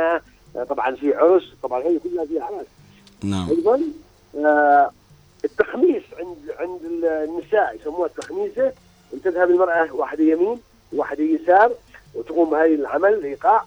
آه، 0.55 0.63
طبعا 0.69 0.95
في 0.95 1.13
عرس 1.15 1.53
طبعا 1.63 1.83
هي 1.83 1.99
كلها 1.99 2.25
في 2.25 2.41
اعراس 2.41 2.65
نعم 3.23 3.49
أيضا 3.49 3.81
آه، 4.37 4.91
التخميس 5.45 6.03
عند 6.19 6.37
عند 6.59 6.79
النساء 7.03 7.75
يسموها 7.81 8.05
التخميسة 8.07 8.73
ان 9.13 9.21
تذهب 9.23 9.49
المرأة 9.49 9.93
واحدة 9.93 10.23
يمين 10.23 10.57
وواحده 10.93 11.23
يسار 11.23 11.71
وتقوم 12.15 12.49
بهذه 12.49 12.75
العمل 12.75 13.13
الإيقاع. 13.13 13.65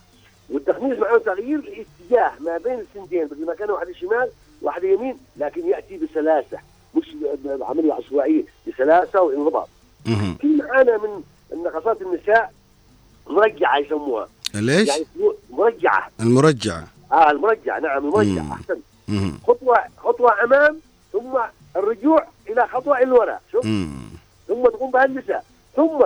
والتخميس 0.50 0.98
معناه 0.98 1.18
تغيير 1.18 1.58
الاتجاه 1.58 2.32
ما 2.40 2.58
بين 2.58 2.78
السنتين 2.80 3.26
بدل 3.26 3.46
ما 3.46 3.54
كان 3.54 3.70
واحدة 3.70 3.92
شمال 3.92 4.28
واحدة 4.62 4.88
يمين 4.88 5.16
لكن 5.36 5.66
يأتي 5.68 5.96
بسلاسة 5.96 6.58
مش 6.94 7.16
بعملية 7.44 7.92
عشوائيه 7.92 8.44
بسلاسة 8.66 9.22
وانضباط. 9.22 9.68
في 10.40 10.46
معانا 10.46 10.96
من 10.96 11.22
النقصات 11.52 12.02
النساء 12.02 12.52
مرجعة 13.30 13.78
يسموها. 13.78 14.28
ليش؟ 14.54 14.88
يعني 14.88 15.04
مرجعة. 15.50 16.10
المرجعة. 16.20 16.86
آه 17.12 17.30
المرجعة 17.30 17.78
نعم 17.80 18.04
المرجعة 18.04 18.42
مم. 18.42 18.52
أحسن. 18.52 18.80
خطوة 19.46 19.76
خطوة 19.98 20.44
أمام 20.44 20.80
ثم 21.12 21.38
الرجوع 21.76 22.26
إلى 22.48 22.66
خطوة 22.68 22.96
إلى 22.96 23.04
الوراء. 23.04 23.42
شوف. 23.52 23.64
مم. 23.64 23.90
ثم 24.48 24.62
تقوم 24.64 24.90
بها 24.90 25.04
النساء. 25.04 25.44
ثم 25.76 26.04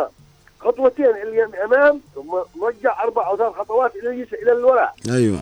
خطوتين 0.65 1.07
إلى 1.07 1.45
الامام 1.45 2.01
ثم 2.15 2.39
مرجع 2.57 3.03
أربع 3.03 3.29
أو 3.29 3.37
ثلاث 3.37 3.53
خطوات 3.53 3.97
إلى 3.97 4.27
إلى 4.33 4.53
الوراء. 4.53 4.95
أيوة. 5.11 5.41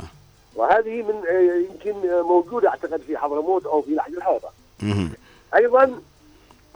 وهذه 0.57 1.03
من 1.03 1.23
آه، 1.29 1.71
يمكن 1.71 2.09
آه، 2.09 2.23
موجودة 2.23 2.69
أعتقد 2.69 3.01
في 3.01 3.17
حضرموت 3.17 3.67
أو 3.67 3.83
في 3.83 3.95
لحج 3.95 4.15
الحوضة. 4.15 4.49
أيضا 5.55 6.01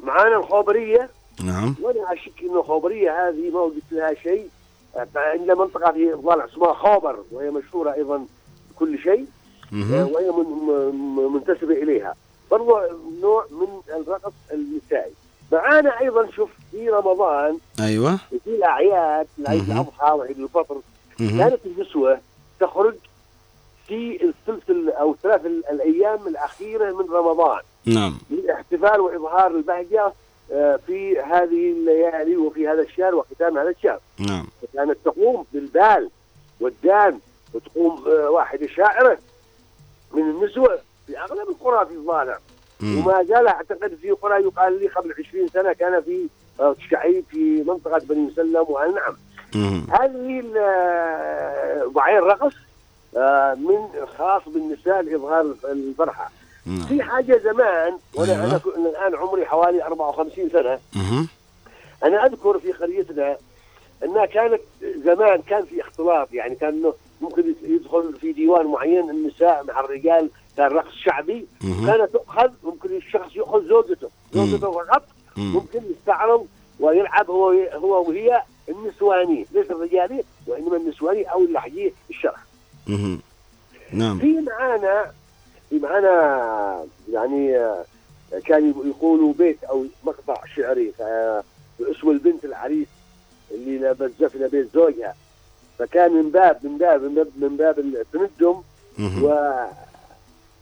معانا 0.03 0.37
الخوبرية. 0.37 1.09
نعم. 1.45 1.75
وأنا 1.83 2.13
اشك 2.13 2.33
إنه 2.43 2.61
الخوبرية 2.61 3.29
هذه 3.29 3.51
ما 3.51 3.61
وجدت 3.61 3.93
لها 3.93 4.15
شيء. 4.15 4.49
عندنا 5.17 5.55
منطقة 5.55 5.93
في 5.93 6.13
ضالع 6.13 6.45
اسمها 6.45 6.73
خوبر 6.73 7.19
وهي 7.33 7.51
مشهورة 7.51 7.95
أيضا 7.95 8.27
بكل 8.71 8.99
شيء. 8.99 9.27
آه،. 9.73 10.07
وهي 10.13 10.31
منتسبة 11.29 11.75
إليها. 11.75 12.15
برضو 12.51 12.79
نوع 13.23 13.47
من 13.51 13.81
الرقص 13.89 14.33
النسائي. 14.53 15.13
معانا 15.53 16.01
أيضا 16.01 16.31
شوف 16.31 16.51
في 16.71 16.89
رمضان 16.91 17.59
أيوه 17.81 18.13
وفي 18.33 18.47
الأعياد 18.51 19.27
العيد 19.39 19.69
مهم. 19.69 19.73
الاضحى 19.81 20.13
وعيد 20.13 20.39
الفطر. 20.41 20.77
كانت 21.19 21.59
النسوة 21.67 22.21
تخرج 22.61 22.95
في 23.87 24.25
الثلث 24.25 24.71
ال- 24.71 24.93
أو 24.93 25.13
الثلاث 25.13 25.47
ال- 25.47 25.67
الأيام 25.71 26.27
الأخيرة 26.29 26.93
من 26.93 27.11
رمضان 27.15 27.61
نعم 27.87 28.19
للاحتفال 28.31 29.01
وإظهار 29.01 29.47
البهجة 29.51 30.13
آه، 30.53 30.77
في 30.87 31.19
هذه 31.21 31.73
الليالي 31.73 32.37
وفي 32.37 32.69
هذا 32.69 32.83
الشهر 32.83 33.15
وختام 33.15 33.59
هذا 33.59 33.71
الشهر 33.71 34.01
نعم 34.19 34.47
كانت 34.75 34.97
تقوم 35.05 35.45
بالبال 35.53 36.11
والدان 36.61 37.19
وتقوم 37.55 38.05
آه، 38.09 38.31
واحدة 38.31 38.67
شاعره 38.67 39.19
من 40.13 40.23
النسوة 40.23 40.79
في 41.07 41.19
أغلب 41.19 41.49
القرى 41.49 41.87
في 41.87 41.93
مم. 41.95 42.39
وما 42.83 43.23
زال 43.29 43.47
أعتقد 43.47 43.95
في 44.03 44.11
قرى 44.11 44.43
يقال 44.43 44.81
لي 44.81 44.89
قبل 44.89 45.15
20 45.29 45.49
سنة 45.49 45.73
كان 45.73 46.01
في 46.03 46.27
آه، 46.61 46.77
شعيب 46.91 47.25
في 47.31 47.63
منطقة 47.67 47.99
بني 47.99 48.19
مسلم 48.27 48.65
والنعم 48.69 49.17
مهم. 49.55 49.87
هذه 49.91 50.41
ال- 50.41 50.57
آه، 50.59 52.19
الرقص 52.19 52.55
آه، 53.17 53.55
من 53.55 54.07
خاص 54.19 54.43
بالنساء 54.49 55.03
لإظهار 55.03 55.55
الفرحة 55.65 56.31
نعم 56.67 56.87
في 56.87 57.03
حاجة 57.03 57.41
زمان 57.45 57.99
وأنا 58.15 58.33
أيوة. 58.45 58.59
كنت- 58.59 58.77
الآن 58.77 59.15
عمري 59.15 59.47
حوالي 59.47 59.85
54 59.85 60.49
سنة. 60.51 60.79
أنا 62.05 62.27
أذكر 62.27 62.59
في 62.59 62.73
قريتنا 62.73 63.37
أنها 64.05 64.27
كانت 64.27 64.61
زمان 65.05 65.43
كان 65.43 65.65
في 65.65 65.81
اختلاط 65.81 66.33
يعني 66.33 66.55
كان 66.55 66.93
ممكن 67.21 67.55
يدخل 67.63 68.15
في 68.21 68.33
ديوان 68.33 68.67
معين 68.67 69.11
النساء 69.11 69.65
مع 69.69 69.81
الرجال 69.81 70.31
كان 70.57 70.67
رقص 70.67 70.95
شعبي. 71.05 71.47
كانت 71.87 72.11
تؤخذ 72.13 72.51
ممكن 72.65 72.97
الشخص 72.97 73.37
ياخذ 73.37 73.69
زوجته. 73.69 74.09
زوجته 74.33 74.71
مم. 75.37 75.53
ممكن 75.53 75.81
يستعرض 75.91 76.47
ويلعب 76.81 77.31
هو 77.31 77.51
هو 77.73 78.09
وهي 78.09 78.43
النسواني 78.69 79.47
ليس 79.53 79.71
الرجالي 79.71 80.25
وإنما 80.47 80.77
النسواني 80.77 81.23
أو 81.33 81.45
اللحجيه 81.45 81.93
الشرح. 82.11 82.45
نعم 83.93 84.19
في 84.19 84.41
معانا 84.41 85.11
في 85.71 85.79
معانا 85.79 86.87
يعني 87.13 87.59
آه، 87.59 87.85
كان 88.45 88.75
يقولوا 88.87 89.33
بيت 89.33 89.65
أو 89.65 89.85
مقطع 90.05 90.37
شعري 90.57 90.93
اسمه 91.81 92.11
البنت 92.11 92.45
العريس 92.45 92.87
اللي 93.51 93.79
لابس 93.79 94.11
زفنا 94.21 94.47
بيت 94.47 94.69
زوجها 94.75 95.15
فكان 95.79 96.13
من 96.13 96.31
باب 96.31 96.59
من 96.67 96.79
باب 96.79 97.03
من 97.03 97.15
باب, 97.15 97.29
من 97.37 97.57
باب 97.57 97.79
التندم 97.79 98.55
مهم. 98.99 99.25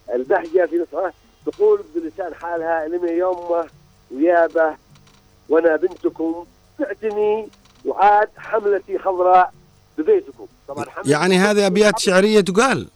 والبهجه 0.07 0.65
في 0.65 0.75
نصها 0.91 1.13
تقول 1.45 1.81
بلسان 1.95 2.33
حالها 2.33 2.87
لم 2.87 3.05
يومه 3.07 3.65
ويابة 4.11 4.75
وأنا 5.49 5.75
بنتكم 5.75 6.45
بعتني 6.79 7.47
وعاد 7.85 8.29
حملتي 8.37 8.97
خضراء 8.99 9.53
ببيتكم 9.97 10.45
طبعا 10.67 10.85
يعني 11.05 11.37
هذه 11.37 11.67
أبيات 11.67 11.99
شعرية 11.99 12.41
تقال 12.41 12.87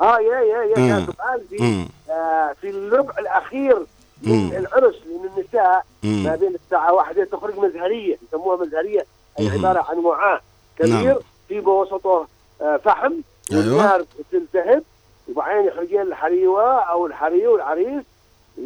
آه 0.00 0.18
يا 0.20 0.40
يا 0.40 0.78
يا 0.78 1.06
سؤال 1.06 1.42
في. 1.50 1.86
آه 2.10 2.54
في 2.60 2.70
الربع 2.70 3.14
الأخير 3.18 3.76
من. 4.22 4.56
العرس 4.56 4.94
لأن 5.06 5.30
النساء 5.36 5.84
ما. 6.02 6.36
بين 6.36 6.54
الساعة 6.64 6.92
واحدة 6.92 7.24
تخرج 7.24 7.58
مزهرية 7.58 8.18
يسموها 8.28 8.56
مزهرية 8.66 9.06
أي 9.40 9.48
مم. 9.48 9.50
عبارة 9.58 9.86
عن 9.90 9.96
وعاء 9.98 10.42
كبير 10.78 10.94
نعم. 11.04 11.16
في 11.48 11.60
بوسطه 11.60 12.26
آه 12.62 12.76
فحم 12.76 13.12
أيوة. 13.52 13.62
والنار 13.66 14.04
تلتهب 14.32 14.82
وبعدين 15.28 15.68
يخرجين 15.68 16.00
الحريوة 16.00 16.78
أو 16.82 17.06
الحري 17.06 17.46
والعريس 17.46 18.02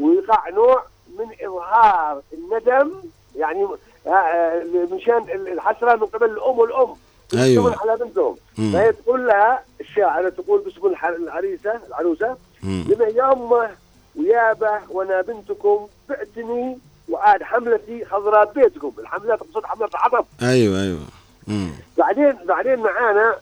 ويقع 0.01 0.49
نوع 0.49 0.83
من 1.19 1.27
إظهار 1.47 2.23
الندم 2.33 2.93
يعني 3.37 3.67
آه، 4.07 4.11
آه، 4.11 4.65
مشان 4.93 5.25
الحسرة 5.31 5.97
من 5.97 6.07
قبل 6.07 6.27
الأم 6.31 6.59
والأم. 6.59 6.95
يكتبون 7.35 7.75
على 7.81 7.97
بنتهم. 7.97 8.37
فهي 8.73 8.93
تقول 8.93 9.27
لها 9.27 9.63
الشاعرة 9.81 10.29
تقول 10.29 10.61
باسم 10.61 10.87
العريسة 11.23 11.81
العروسة. 11.89 12.37
لما 12.63 13.05
يامه 13.05 13.71
ويابة 14.17 14.81
وأنا 14.91 15.21
بنتكم 15.23 15.87
بعتني 16.09 16.79
وعاد 17.09 17.43
حملتي 17.43 18.05
خضراء 18.05 18.53
بيتكم 18.53 18.93
الحملة 18.99 19.37
تقصد 19.37 19.65
حملة 19.67 19.89
عطب 19.95 20.25
أيوه 20.43 20.83
أيوه 20.83 20.99
مم. 21.47 21.71
بعدين 21.99 22.37
بعدين 22.45 22.79
معانا 22.79 23.37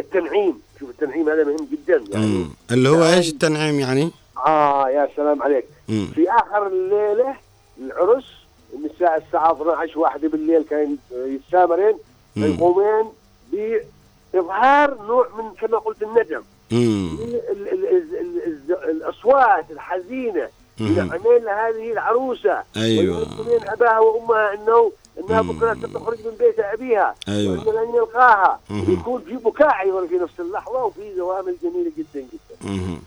التنعيم 0.00 0.62
شوف 0.80 0.90
التنعيم 0.90 1.28
هذا 1.28 1.44
مهم 1.44 1.68
جدا 1.72 2.04
يعني 2.12 2.26
مم. 2.26 2.48
اللي 2.70 2.88
هو 2.88 3.04
إيش 3.04 3.28
التنعيم 3.30 3.80
يعني؟ 3.80 4.10
آه 4.46 4.88
يا 4.88 5.08
سلام 5.16 5.42
عليك 5.42 5.64
مم. 5.88 6.06
في 6.14 6.30
آخر 6.30 6.66
الليلة 6.66 7.36
العرس 7.80 8.24
النساء 8.74 9.22
الساعة 9.26 9.52
12 9.52 9.98
واحدة 9.98 10.28
بالليل 10.28 10.62
كان 10.70 10.96
يتسامرين. 11.12 11.94
يقومين 12.36 13.04
بإظهار 14.32 15.02
نوع 15.06 15.28
من 15.38 15.50
كما 15.60 15.78
قلت 15.78 16.02
الندم. 16.02 16.42
ال- 16.72 17.40
ال- 17.50 17.88
ال- 17.88 18.90
الأصوات 18.90 19.70
الحزينة. 19.70 20.48
اللي 20.80 21.00
عمل 21.00 21.44
لهذه 21.44 21.92
العروسة 21.92 22.62
أيوة. 22.76 23.18
ويذكرين 23.18 23.68
اباها 23.68 23.98
وامها 23.98 24.54
إنه 24.54 24.92
إنها. 25.20 25.40
بكرة 25.42 25.74
ستخرج 25.74 26.18
من 26.24 26.32
بيت 26.38 26.58
أبيها 26.58 27.14
أيوة. 27.28 27.52
وان 27.58 27.74
لن 27.88 27.94
يلقاها. 27.96 28.60
يكون 28.70 29.22
في 29.22 29.36
بكاء 29.36 29.82
أيضا 29.82 30.06
في 30.06 30.14
نفس 30.14 30.40
اللحظة 30.40 30.84
وفي 30.84 31.14
زوامل 31.16 31.56
جميلة 31.62 31.92
جدا 31.98 32.20
جدا 32.32 32.70
مهم. 32.72 32.98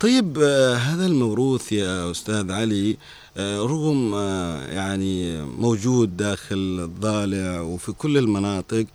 طيب 0.00 0.38
آه، 0.42 0.74
هذا 0.74 1.06
الموروث 1.06 1.72
يا 1.72 2.10
أستاذ 2.10 2.52
علي 2.52 2.96
آه، 3.36 3.58
رغم 3.58 4.14
آه، 4.14 4.66
يعني 4.66 5.42
موجود 5.42 6.16
داخل 6.16 6.56
الضالع 6.84 7.60
وفي 7.60 7.92
كل 7.92 8.18
المناطق 8.18 8.86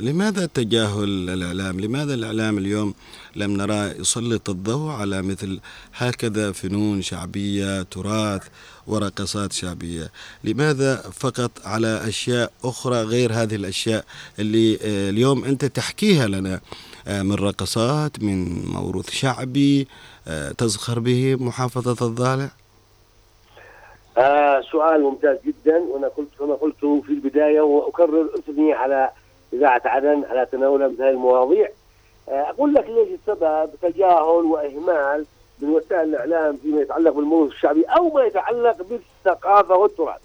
لماذا 0.00 0.46
تجاهل 0.46 1.30
الإعلام؟ 1.30 1.80
لماذا 1.80 2.14
الإعلام 2.14 2.58
اليوم 2.58 2.94
لم 3.36 3.56
نرى 3.56 4.00
يسلط 4.00 4.50
الضوء 4.50 4.90
على 4.90 5.22
مثل 5.22 5.60
هكذا 5.96 6.52
فنون 6.52 7.02
شعبية 7.02 7.82
تراث 7.82 8.42
ورقصات 8.86 9.52
شعبية؟ 9.52 10.10
لماذا 10.44 10.96
فقط 10.96 11.50
على 11.64 12.08
أشياء 12.08 12.52
أخرى 12.64 13.02
غير 13.02 13.32
هذه 13.32 13.54
الأشياء 13.54 14.04
اللي 14.38 14.78
آه، 14.82 15.10
اليوم 15.10 15.44
أنت 15.44 15.64
تحكيها 15.64 16.26
لنا؟ 16.26 16.60
آه، 17.08 17.22
من 17.22 17.34
رقصات 17.34 18.22
من 18.22 18.66
موروث 18.66 19.10
شعبي 19.10 19.88
آه، 20.28 20.52
تزخر 20.52 20.98
به 20.98 21.36
محافظة 21.40 22.06
الضالع؟ 22.06 22.50
آه 24.18 24.60
سؤال 24.72 25.02
ممتاز 25.02 25.36
جدا. 25.46 25.76
وأنا 25.78 26.08
قلت 26.08 26.28
كما 26.38 26.54
قلت 26.54 27.04
في 27.06 27.12
البداية 27.12 27.60
وأكرر 27.60 28.28
اثني 28.38 28.72
على 28.72 29.10
إذاعة 29.52 29.82
عدن 29.84 30.24
على 30.30 30.46
تناول 30.52 30.92
مثل 30.92 31.02
هذه 31.02 31.10
المواضيع 31.10 31.68
آه 32.28 32.50
أقول 32.50 32.74
لك 32.74 32.86
ليش 32.88 33.08
السبب 33.20 33.70
تجاهل 33.82 34.44
وإهمال 34.44 35.26
من 35.60 35.68
وسائل 35.70 36.08
الإعلام 36.08 36.56
فيما 36.56 36.80
يتعلق 36.80 37.12
بالموروث 37.12 37.50
الشعبي 37.52 37.82
أو 37.84 38.08
ما 38.14 38.24
يتعلق 38.24 38.76
بالثقافة 38.82 39.76
والتراث. 39.76 40.20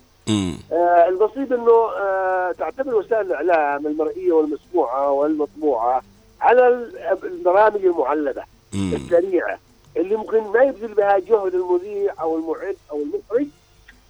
آه 0.72 1.08
البسيط 1.08 1.52
إنه 1.52 1.72
آه 2.00 2.52
تعتمد 2.52 2.94
وسائل 2.94 3.22
الإعلام 3.34 3.88
المرئية 3.88 4.32
والمسموعة 4.32 5.12
والمطبوعة 5.12 6.02
على 6.42 6.68
ال- 6.68 6.98
البرامج 7.24 7.86
المعلبه 7.86 8.44
مم. 8.74 8.94
السريعة 8.96 9.60
اللي 9.98 10.16
ممكن 10.16 10.44
ما 10.44 10.64
يبذل 10.64 10.94
بها 10.94 11.18
جهد 11.20 11.54
المذيع 11.56 12.14
أو 12.22 12.36
المعد 12.38 12.76
أو 12.92 12.98
المخرج 12.98 13.48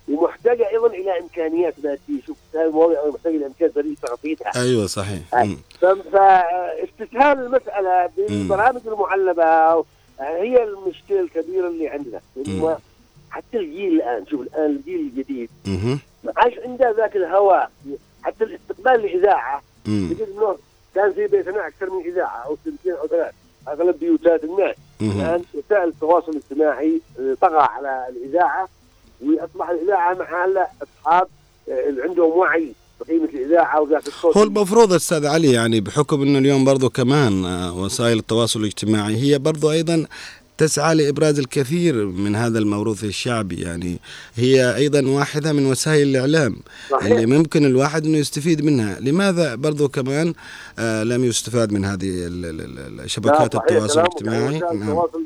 ومحتاجة 0.10 0.70
أيضا 0.70 0.88
إلى 0.88 1.20
إمكانيات 1.20 1.74
ماديه 1.84 2.22
شوف 2.28 2.38
هذه 2.56 2.66
المواضيع 2.66 3.00
محتاجه 3.08 3.36
إلى 3.36 3.46
إمكانيات 3.46 3.78
ماديه 3.78 3.96
تغطيتها 4.02 4.52
أيوة 4.62 4.86
صحيح. 4.88 5.22
ف- 5.82 5.86
فاستسهال 5.86 7.40
المسألة 7.46 8.10
بالبرامج 8.18 8.82
المعلبة 8.88 9.44
آه، 9.44 9.84
هي 10.20 10.64
المشكلة 10.64 11.20
الكبيرة 11.20 11.68
اللي 11.68 11.88
عندنا. 11.90 12.22
حتى 13.32 13.58
الجيل 13.58 13.94
الآن 13.96 14.26
شوف 14.28 14.42
الآن 14.42 14.66
الجيل 14.66 15.00
الجديد. 15.00 15.50
ما 16.24 16.34
عادش 16.38 16.58
عنده 16.66 16.92
ذاك 16.92 17.16
الهواء 17.16 17.72
حتى 18.24 18.44
الاستقبال 18.44 19.06
الاذاعه. 19.06 19.62
تجد 20.10 20.28
إنه 20.38 20.58
كان 20.96 21.14
في 21.14 21.28
بيتنا 21.28 21.68
أكثر 21.68 21.90
من 21.90 22.02
إذاعة 22.06 22.38
أو 22.46 22.58
سنتين 22.66 22.94
أو 22.94 23.08
ثلاث 23.08 23.34
أغلب 23.68 24.00
بيوتات 24.00 24.44
الناس. 24.44 24.76
الآن 25.02 25.44
وسائل 25.54 25.88
التواصل 25.90 26.32
الاجتماعي 26.32 27.02
آه، 27.20 27.38
طغى 27.42 27.60
على 27.60 28.06
الإذاعة 28.10 28.70
واصبح 29.22 29.70
الإذاعة 29.70 30.14
مع 30.14 30.46
هلا 30.46 30.68
أصحاب 30.84 31.28
آه، 31.70 31.94
عندهم 32.04 32.32
وعي 32.32 32.74
بقيمة 33.02 33.26
الإذاعة 33.26 33.82
وذاك 33.82 34.08
الصوت 34.08 34.38
هو 34.38 34.44
المفروض 34.44 34.94
أستاذ 34.94 35.26
علي 35.26 35.52
يعني 35.52 35.82
بحكم 35.82 36.22
أنه 36.22 36.40
اليوم 36.40 36.66
برضو 36.66 36.90
كمان 36.90 37.46
آه، 37.46 37.78
وسائل 37.78 38.18
التواصل 38.18 38.60
الاجتماعي 38.60 39.16
هي 39.16 39.40
برضو 39.40 39.72
أيضا 39.72 40.06
تسعى 40.58 40.96
لإبراز 40.96 41.40
الكثير 41.40 42.06
من 42.06 42.36
هذا 42.36 42.60
الموروث 42.60 43.04
الشعبي 43.04 43.62
يعني 43.62 44.00
هي 44.36 44.76
أيضا 44.76 45.08
واحدة 45.08 45.54
من 45.54 45.66
وسائل 45.66 46.08
الإعلام 46.08 46.56
صحيح. 46.92 47.12
اللي 47.12 47.26
ممكن 47.26 47.66
الواحد 47.66 48.06
أنه 48.06 48.18
يستفيد 48.18 48.66
منها 48.66 49.00
لماذا 49.00 49.56
برضو 49.56 49.88
كمان 49.88 50.34
آه 50.80 51.04
لم 51.04 51.24
يستفاد 51.24 51.72
من 51.72 51.86
هذه 51.86 52.28
شبكات 53.06 53.56
صحيح 53.56 53.72
التواصل. 53.72 54.00
الاجتماعي 54.00 54.60
نعم. 54.60 54.82
التواصل 54.82 55.24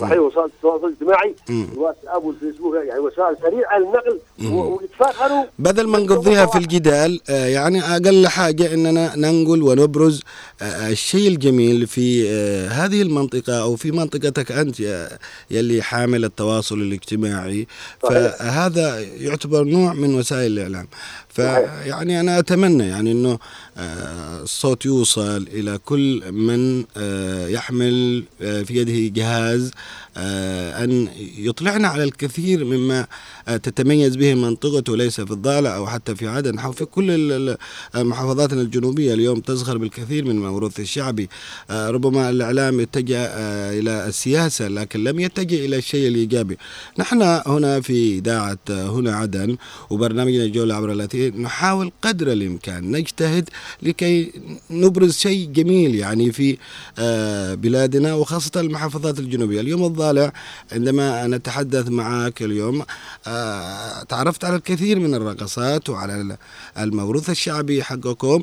صحيح 0.00 0.18
وسائل 0.18 0.44
التواصل 0.46 0.86
الاجتماعي. 0.86 1.34
الواتساب 1.50 2.24
والفيسبوك 2.24 2.74
يعني 2.88 3.00
وسائل 3.00 3.36
سريعة 3.42 3.78
للنقل 3.78 4.20
ويتفاخروا. 4.54 5.44
بدل 5.58 5.86
ما 5.88 5.98
نقضيها 5.98 6.46
في 6.46 6.58
الجدال 6.58 7.20
آه، 7.30 7.46
يعني 7.46 7.80
أقل 7.82 8.28
حاجة 8.28 8.74
أننا 8.74 9.16
ننقل 9.16 9.62
ونبرز 9.62 10.22
آه، 10.62 10.88
الشيء 10.90 11.28
الجميل 11.28 11.86
في 11.86 12.30
آه، 12.30 12.68
هذه 12.68 13.02
المنطقة 13.02 13.62
أو 13.62 13.76
في 13.76 13.90
منطقتك 13.90 14.52
أنت 14.52 14.80
يا- 14.80 15.08
يلي 15.50 15.82
حامل 15.82 16.24
التواصل 16.24 16.78
الاجتماعي. 16.80 17.66
صحيح. 18.02 18.18
فهذا 18.36 19.00
يعتبر 19.00 19.64
نوع 19.64 19.92
من 19.92 20.14
وسائل 20.14 20.52
الإعلام. 20.52 20.88
فيعني 21.28 22.20
أنا 22.20 22.38
أتمنى 22.38 22.88
يعني 22.88 23.38
آه، 23.78 24.42
الصوت 24.42 24.86
يوصل 24.86 25.46
إلى 25.52 25.78
كل 25.84 26.32
من 26.32 26.84
آه، 26.96 27.48
يحمل 27.48 28.24
آه، 28.42 28.62
في 28.62 28.74
يده 28.76 29.14
جهاز 29.20 29.70
آه، 29.70 29.70
أن 30.16 31.08
يطلعنا 31.38 31.88
على 31.88 32.04
الكثير 32.04 32.64
مما 32.64 33.06
آه، 33.48 33.56
تتميز 33.56 34.16
به 34.16 34.34
منطقته 34.34 34.96
ليس 34.96 35.20
في 35.20 35.30
الضالع 35.30 35.76
أو 35.76 35.86
حتى 35.86 36.14
في 36.14 36.28
عدن 36.28 36.58
أو 36.58 36.72
في 36.72 36.84
كل 36.84 37.56
محافظاتنا 37.94 38.62
الجنوبية 38.62 39.14
اليوم 39.14 39.40
تزخر 39.40 39.78
بالكثير 39.78 40.24
من 40.24 40.30
الموروث 40.30 40.80
الشعبي 40.80 41.28
آه، 41.70 41.90
ربما 41.90 42.30
الإعلام 42.30 42.80
اتجه 42.80 43.18
آه، 43.18 43.78
إلى 43.78 44.06
السياسة 44.06 44.68
لكن 44.68 45.04
لم 45.04 45.20
يتجه 45.20 45.64
إلى 45.66 45.76
الشيء 45.76 46.08
الإيجابي. 46.08 46.56
نحن 46.98 47.22
هنا 47.46 47.80
في 47.80 48.22
آه، 48.28 48.56
هنا 48.70 49.16
عدن 49.16 49.56
وبرنامجنا 49.90 50.44
الجولة 50.44 50.74
عبر 50.74 50.92
الأثير 50.92 51.36
نحاول 51.36 51.92
قدر 52.02 52.32
الإمكان 52.32 52.90
نجتهد 52.90 53.48
لكي 53.82 54.32
نبرز 54.70 55.16
شيء 55.18 55.48
جميل 55.52 55.94
يعني 55.94 56.32
في 56.32 56.56
آه، 56.98 57.54
بلادنا 57.54 58.14
وخاصة 58.14 58.60
المحافظات 58.60 59.18
الجنوبية. 59.18 59.60
اليوم 59.60 59.79
الضالع 59.86 60.32
عندما 60.72 61.26
نتحدث 61.26 61.88
معك 61.88 62.42
اليوم. 62.42 62.84
آه، 63.26 64.02
تعرفت 64.02 64.44
على 64.44 64.56
الكثير 64.56 64.98
من 64.98 65.14
الرقصات 65.14 65.88
وعلى 65.90 66.36
الموروث 66.78 67.30
الشعبي 67.30 67.82
حقكم. 67.82 68.42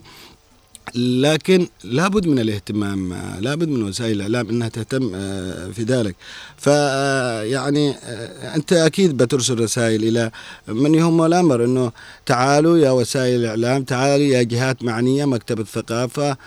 لكن 0.96 1.68
لابد 1.84 2.28
من 2.28 2.40
الاهتمام 2.40 3.14
لابد 3.40 3.68
من 3.68 3.84
وسائل 3.84 4.16
الإعلام 4.16 4.50
إنها 4.50 4.70
تهتم 4.70 5.12
آه، 5.16 5.72
في 5.72 5.84
ذلك. 5.84 6.16
ف 6.58 6.70
آه، 6.70 7.58
آه، 7.58 8.56
أنت 8.56 8.74
أكيد 8.74 9.18
بترسل 9.18 9.60
رسائل 9.60 10.04
إلى 10.04 10.32
من 10.68 10.96
يهم 10.96 11.26
الأمر 11.26 11.66
إنه 11.66 11.92
تعالوا 12.26 12.78
يا 12.78 12.92
وسائل 12.92 13.40
الإعلام 13.40 13.84
تعالوا 13.84 14.26
يا 14.26 14.44
جهات 14.44 14.84
معنية 14.84 15.26
مكتب 15.26 15.60
الثقافة 15.60 16.38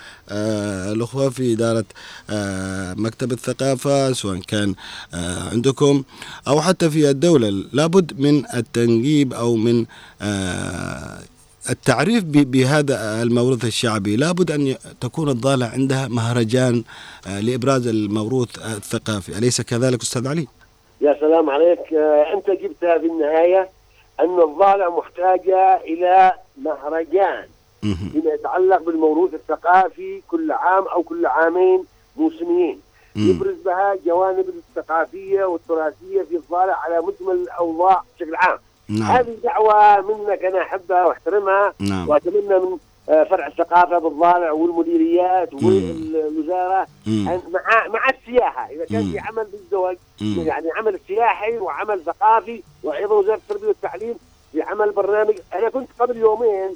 الأخوة 0.91 1.29
في 1.29 1.53
إدارة 1.53 1.85
مكتب 3.01 3.31
الثقافة 3.31 4.13
سواء 4.13 4.39
كان 4.39 4.75
عندكم 5.51 6.03
أو 6.47 6.61
حتى 6.61 6.89
في 6.89 7.09
الدولة. 7.09 7.49
لابد 7.73 8.19
من 8.19 8.43
التنقيب 8.55 9.33
أو 9.33 9.55
من 9.55 9.85
التعريف 11.69 12.23
بهذا 12.25 13.21
الموروث 13.23 13.65
الشعبي 13.65 14.15
لابد 14.15 14.51
أن 14.51 14.75
تكون 15.01 15.29
الضالع 15.29 15.65
عندها 15.65 16.07
مهرجان 16.07 16.83
آه، 17.27 17.39
لإبراز 17.39 17.87
الموروث 17.87 18.49
الثقافي 18.57 19.37
أليس 19.37 19.61
كذلك 19.61 20.01
أستاذ 20.01 20.27
علي؟ 20.27 20.47
يا 21.01 21.17
سلام 21.19 21.49
عليك 21.49 21.93
آه، 21.93 22.33
أنت 22.33 22.49
جبتها 22.49 22.97
في 22.97 23.05
النهاية 23.05 23.69
أن 24.19 24.39
الضالع 24.41 24.89
محتاجة 24.89 25.75
إلى 25.75 26.31
مهرجان. 26.61 27.45
فيما 27.81 28.31
يتعلق 28.33 28.81
بالموروث 28.83 29.33
الثقافي 29.33 30.21
كل 30.27 30.51
عام 30.51 30.83
أو 30.87 31.03
كل 31.03 31.25
عامين 31.25 31.83
موسميين. 32.17 32.79
يبرز 33.15 33.55
بها 33.65 33.95
جوانب 34.05 34.45
الثقافية 34.49 35.43
والتراثية 35.43 36.21
في 36.29 36.35
الضالع 36.35 36.77
على 36.83 37.01
مجمل 37.01 37.41
الأوضاع 37.41 38.03
بشكل 38.15 38.35
عام. 38.35 38.57
نعم 38.89 39.11
هذه 39.11 39.37
دعوة 39.43 40.01
منك 40.01 40.45
أنا 40.45 40.61
أحبها 40.61 41.05
وأحترمها 41.05 41.73
نعم 41.79 42.09
وأتمنى 42.09 42.59
من 42.59 42.77
آه، 43.09 43.23
فرع 43.23 43.47
الثقافة 43.47 43.97
بالضالع 43.97 44.51
والمديريات. 44.51 45.53
والوزارة 45.53 46.87
مع 47.27 47.87
مع 47.87 48.09
السياحة 48.09 48.69
إذا 48.69 48.85
كان 48.85 49.05
مم. 49.05 49.11
في 49.11 49.19
عمل 49.19 49.45
بالزواج. 49.51 49.97
يعني 50.21 50.71
عمل 50.77 50.99
سياحي 51.07 51.57
وعمل 51.57 52.01
ثقافي 52.05 52.63
وأيضا 52.83 53.15
وزارة 53.15 53.35
التربية 53.35 53.67
والتعليم 53.67 54.15
في 54.51 54.61
عمل 54.61 54.91
برنامج 54.91 55.35
أنا 55.55 55.69
كنت 55.69 55.89
قبل 55.99 56.17
يومين. 56.17 56.75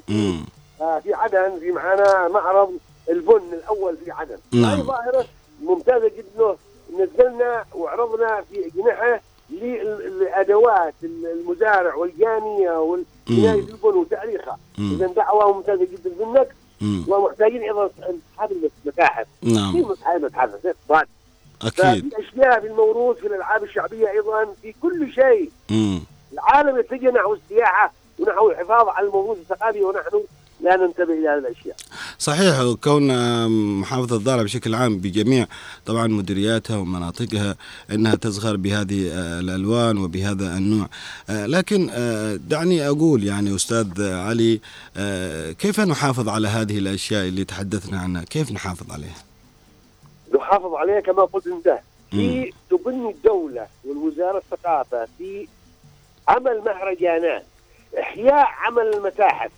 آه، 0.80 0.98
في 0.98 1.14
عدن 1.14 1.58
في 1.60 1.70
معنا 1.72 2.28
معرض 2.28 2.72
البن 3.10 3.42
الأول 3.52 3.96
في 3.96 4.10
عدن 4.10 4.38
نعم. 4.52 4.64
هذه 4.64 4.80
ظاهرة 4.82 5.24
ممتازة 5.62 6.08
جدا 6.18 6.56
نزلنا 6.98 7.64
وعرضنا 7.74 8.42
في 8.50 8.66
أجنحة 8.66 9.20
للأدوات 9.50 10.94
المزارع 11.02 11.94
والجانية 11.94 12.70
والبنايه. 12.70 13.60
البن 13.60 13.96
وتاريخها. 13.96 14.58
إذا 14.78 15.06
دعوة 15.06 15.52
ممتازة 15.52 15.84
جدا 15.92 16.24
منك. 16.26 16.48
ومحتاجين 17.08 17.62
أيضا 17.62 17.86
اصحاب 17.86 18.52
المتاحف 18.84 19.26
في 19.40 19.52
نعم 19.52 19.76
المتاحف 20.16 20.50
بعد 20.88 21.06
أكيد 21.62 22.12
ففي 22.12 22.28
أشياء 22.28 22.60
في 22.60 22.66
الموروث 22.66 23.16
في 23.16 23.26
الألعاب 23.26 23.64
الشعبية 23.64 24.10
أيضا 24.10 24.44
في 24.62 24.74
كل 24.82 25.12
شيء 25.12 25.50
مم. 25.70 26.00
العالم 26.32 26.78
يتجه 26.78 27.10
نحو 27.10 27.34
السياحه 27.34 27.92
ونحو 28.18 28.50
الحفاظ 28.50 28.88
على 28.88 29.06
الموروث 29.06 29.38
الثقافي 29.38 29.84
ونحن 29.84 30.20
لا 30.66 30.76
ننتبه 30.76 31.14
إلى 31.14 31.28
هذه 31.28 31.38
الأشياء. 31.38 31.76
صحيح 32.18 32.74
كون 32.84 33.06
محافظة 33.80 34.16
الضالع 34.16 34.42
بشكل 34.42 34.74
عام 34.74 34.98
بجميع 34.98 35.46
طبعا 35.86 36.06
مديرياتها 36.06 36.76
ومناطقها 36.76 37.56
أنها 37.92 38.14
تزخر 38.14 38.56
بهذه 38.56 39.10
الألوان 39.40 39.98
وبهذا 39.98 40.56
النوع. 40.56 40.88
لكن 41.28 41.90
دعني 42.48 42.88
أقول 42.88 43.24
يعني 43.24 43.54
أستاذ 43.54 44.02
علي 44.02 44.60
كيف 45.58 45.80
نحافظ 45.80 46.28
على 46.28 46.48
هذه 46.48 46.78
الأشياء 46.78 47.28
اللي 47.28 47.44
تحدثنا 47.44 48.00
عنها؟ 48.00 48.24
كيف 48.24 48.52
نحافظ 48.52 48.92
عليها؟ 48.92 49.22
نحافظ 50.34 50.74
عليها 50.74 51.00
كما 51.00 51.22
قلت 51.24 51.46
انت. 51.46 51.78
في 52.10 52.52
تبني 52.70 53.10
الدولة 53.10 53.66
والوزارة 53.84 54.38
الثقافة 54.38 55.08
في 55.18 55.48
عمل 56.28 56.62
مهرجانات 56.66 57.44
إحياء 58.00 58.46
عمل 58.66 58.94
المتاحف. 58.94 59.50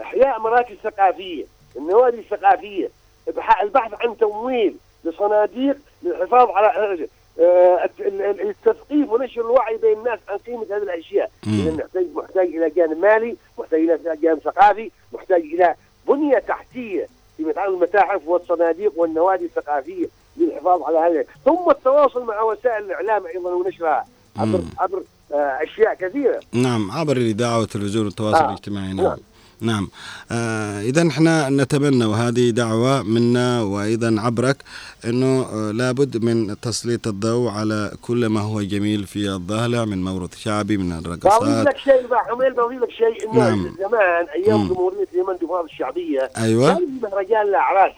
إحياء 0.00 0.40
مراكز 0.40 0.76
ثقافيه 0.84 1.44
النوادي 1.76 2.18
الثقافية 2.18 2.90
إبحاء- 3.28 3.62
البحث 3.62 3.94
عن 4.00 4.16
تمويل 4.16 4.76
لصناديق 5.04 5.76
للحفاظ 6.02 6.48
على 6.50 6.98
آه، 7.40 7.84
ال- 8.00 8.22
ال- 8.22 8.48
التثقيف 8.48 9.10
ونشر 9.10 9.40
الوعي 9.40 9.76
بين 9.76 9.98
الناس 9.98 10.18
عن 10.28 10.38
قيمة 10.38 10.62
هذه 10.70 10.82
الأشياء. 10.82 11.30
إذا 11.46 11.70
نحتاج 11.76 12.06
محتاج 12.14 12.46
إلى 12.46 12.70
جانب 12.70 12.98
مالي 12.98 13.36
محتاج 13.58 13.80
إلى 13.80 13.98
جانب 14.22 14.38
ثقافي 14.38 14.90
محتاج 15.12 15.40
إلى 15.40 15.74
بنية 16.08 16.38
تحتية 16.38 17.06
فيما 17.36 17.50
يتعلق 17.50 17.70
بالمتاحف 17.78 18.28
والصناديق 18.28 18.92
والنوادي 18.96 19.44
الثقافية 19.44 20.06
للحفاظ 20.36 20.82
على 20.82 20.98
هذا 20.98 21.24
ثم 21.44 21.70
التواصل 21.70 22.24
مع 22.24 22.42
وسائل 22.42 22.84
الإعلام 22.84 23.26
أيضا 23.26 23.50
ونشرها 23.50 24.06
عبر. 24.36 24.60
عبر 24.78 25.02
آه، 25.32 25.36
أشياء 25.62 25.94
كثيرة 25.94 26.40
نعم 26.52 26.90
عبر 26.90 27.16
الإذاعة 27.16 27.60
والتلفزيون 27.60 28.04
والتواصل 28.04 28.36
آه. 28.44 28.48
الاجتماعي 28.48 28.92
نعم 28.92 29.04
نعم. 29.06 29.16
نعم 29.60 29.88
آه 30.32 30.80
إذا 30.82 31.08
إحنا 31.08 31.48
نتمنى 31.50 32.04
وهذه 32.04 32.50
دعوة 32.50 33.02
منا 33.02 33.62
وأيضا 33.62 34.16
عبرك 34.20 34.56
أنه 35.04 35.42
آه 35.52 35.70
لابد 35.70 36.24
من 36.24 36.60
تسليط 36.60 37.06
الضوء 37.06 37.50
على 37.50 37.90
كل 38.02 38.26
ما 38.26 38.40
هو 38.40 38.62
جميل 38.62 39.06
في 39.06 39.28
الضالع 39.30 39.84
من 39.84 40.04
موروث 40.04 40.36
شعبي 40.36 40.76
من 40.76 40.92
الرقصات 40.92 41.66
لك 41.66 41.76
شيء 41.78 42.06
بقى 42.06 42.24
حميل 42.24 42.52
بضيف 42.52 42.82
لك 42.82 42.90
شيء 42.90 43.24
إنه 43.32 43.38
نعم. 43.48 43.74
زمان 43.78 44.26
أيام. 44.34 44.68
جمهورية 44.68 45.06
اليمن 45.14 45.30
الجمهوريه 45.34 45.64
الشعبية 45.64 46.30
أيوة 46.38 46.68
كان 46.74 46.78
في 46.86 47.06
مهرجان 47.06 47.42
الأعراس 47.48 47.92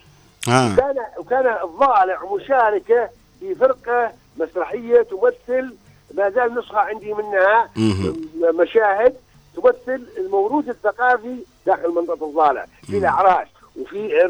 آه. 0.48 0.72
وكان 0.72 0.94
وكان 1.18 1.46
الضالع 1.64 2.18
مشاركة 2.36 3.08
في 3.40 3.54
فرقة 3.54 4.12
مسرحية 4.40 5.02
تمثل 5.02 5.74
ما 6.14 6.30
زال 6.30 6.54
نسخة 6.58 6.78
عندي 6.78 7.12
منها. 7.14 7.68
مشاهد 8.62 9.14
تمثل 9.56 10.02
الموروث 10.18 10.68
الثقافي 10.68 11.36
داخل 11.66 11.88
منطقه 11.88 12.28
الضالع 12.28 12.66
في. 12.86 12.98
الأعراس 12.98 13.48
وفي 13.76 14.24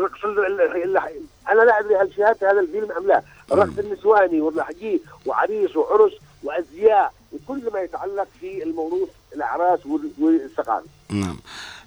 ال- 0.85 0.97
أنا 1.53 1.62
لا 1.62 1.81
أدري 1.81 1.97
هل 1.97 2.11
شاهدت 2.17 2.45
هذا 2.45 2.61
الفيلم 2.61 2.93
أم 2.93 3.07
لا. 3.07 3.23
الرقص 3.53 3.79
النسواني 3.79 4.41
والرحجي 4.41 5.01
وعريس 5.27 5.77
وعرس 5.77 6.12
وأزياء 6.43 7.12
وكل 7.33 7.62
ما 7.73 7.81
يتعلق 7.81 8.27
في 8.41 8.62
الموروث 8.62 9.09
الأعراس 9.35 9.87
وال- 9.87 10.11
والثقافي. 10.21 10.87
نعم. 11.11 11.37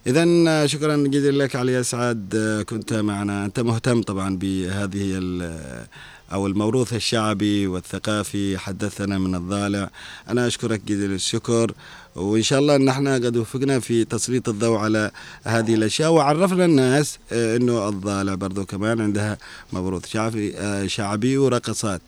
إذا 0.07 0.65
شكرا 0.67 0.95
جزيلا 0.97 1.43
لك 1.43 1.55
علي 1.55 1.79
أسعد 1.79 2.35
كنت 2.69 2.93
معنا. 2.93 3.45
أنت 3.45 3.59
مهتم 3.59 4.01
طبعا 4.01 4.37
بهذه 4.37 5.17
ال- 5.17 5.85
أو 6.33 6.47
الموروث 6.47 6.93
الشعبي 6.93 7.67
والثقافي 7.67 8.57
حدثنا 8.57 9.17
من 9.17 9.35
الضالع. 9.35 9.89
أنا 10.29 10.47
أشكرك 10.47 10.81
جزيل 10.81 11.11
الشكر. 11.11 11.71
وإن 12.15 12.41
شاء 12.41 12.59
الله 12.59 12.75
أن 12.75 12.89
إحنا 12.89 13.13
قد 13.13 13.37
وفقنا 13.37 13.79
في 13.79 14.05
تسليط 14.05 14.49
الضوء 14.49 14.77
على 14.77 15.11
هذه 15.43 15.73
الأشياء. 15.73 16.11
وعرفنا 16.11 16.65
الناس 16.65 17.19
آه، 17.31 17.55
أنه 17.57 17.89
الضالع 17.89 18.35
برضو 18.35 18.65
كمان 18.65 19.01
عندها 19.01 19.37
موروث 19.73 20.05
شعبي, 20.05 20.57
آه، 20.57 20.87
شعبي 20.87 21.37
ورقصات. 21.37 22.01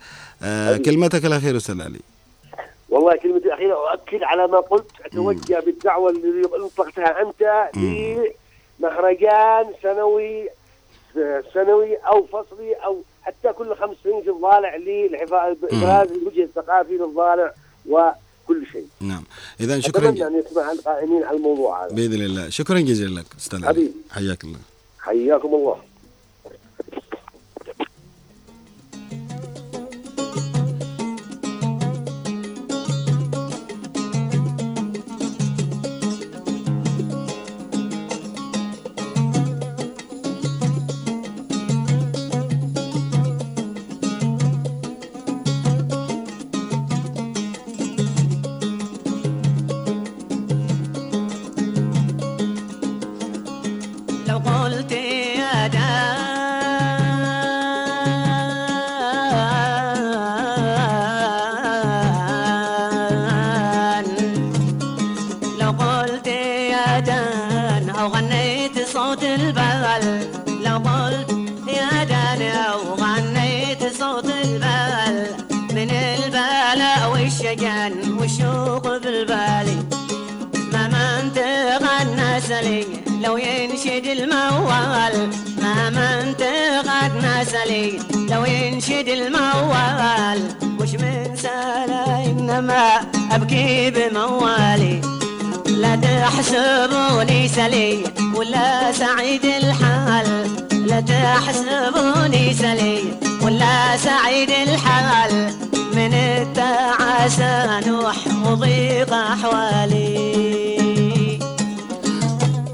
آه، 0.44 0.78
كلمتك 0.78 1.26
الأخيرة 1.26 1.58
أستاذ 1.58 1.82
علي. 1.82 2.00
والله 2.90 3.16
كلمتي 3.16 3.46
الأخيرة 3.46 3.76
أؤكد 3.76 4.24
على 4.24 4.48
ما 4.48 4.60
قلت. 4.60 4.92
أتوجه 5.06 5.64
بالدعوة 5.66 6.12
اللي 6.12 6.42
أطلقتها 6.46 7.22
أنت 7.22 7.70
لمهرجان 8.80 9.66
سنوي 9.84 10.50
سنوي 11.54 11.96
أو 11.96 12.26
فصلي 12.26 12.74
أو 12.86 13.04
حتى 13.22 13.54
كل 13.54 13.76
خمس 13.76 13.96
سنين 14.04 14.22
في 14.24 14.30
الضالع 14.30 14.76
للحفاظ 14.76 15.58
بإبراز 15.62 16.12
الوجه 16.12 16.44
الثقافي 16.44 16.94
للضالع 16.94 17.54
وكل 17.90 18.66
شيء. 18.72 18.88
نعم. 19.00 19.24
إذا 19.60 19.80
شكرا 19.80 20.10
أتمنى 20.10 20.28
أن 20.28 20.40
يسمع 20.40 20.72
القائمين 20.72 21.24
على 21.24 21.38
الموضوع 21.38 21.86
هذا. 21.86 21.96
بإذن 21.96 22.22
الله. 22.22 22.50
شكرا 22.50 22.80
جزيلا 22.80 23.20
لك 23.20 23.26
أستاذ 23.40 23.66
علي. 23.66 23.68
حبيبي. 23.68 23.94
حياك 24.12 24.44
الله. 24.44 24.60
حياكم 25.00 25.56
الله. 25.56 25.91
ولا 98.36 98.92
سعيد 98.92 99.46
الحال 99.46 100.28
لا 100.88 101.02
تحسبوني 101.02 102.54
سلي 102.54 103.00
ولا 103.44 103.98
سعيد 103.98 104.50
الحال 104.50 105.50
من 105.96 106.14
التعاسة 106.14 107.80
نوح 107.90 108.18
وضيق 108.46 109.14
أحوالي 109.14 110.32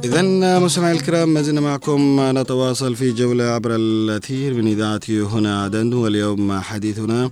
إذا 0.04 0.22
مستمعي 0.60 0.92
الكرام 0.92 1.30
ما 1.30 1.42
زلنا 1.42 1.62
معكم 1.62 2.20
نتواصل 2.38 2.96
في 2.96 3.12
جولة 3.12 3.44
عبر 3.44 3.76
الأثير 3.76 4.54
من 4.54 4.68
إذاعة 4.68 5.02
هنا 5.10 5.64
عدن 5.64 5.94
واليوم 5.94 6.60
حديثنا 6.60 7.30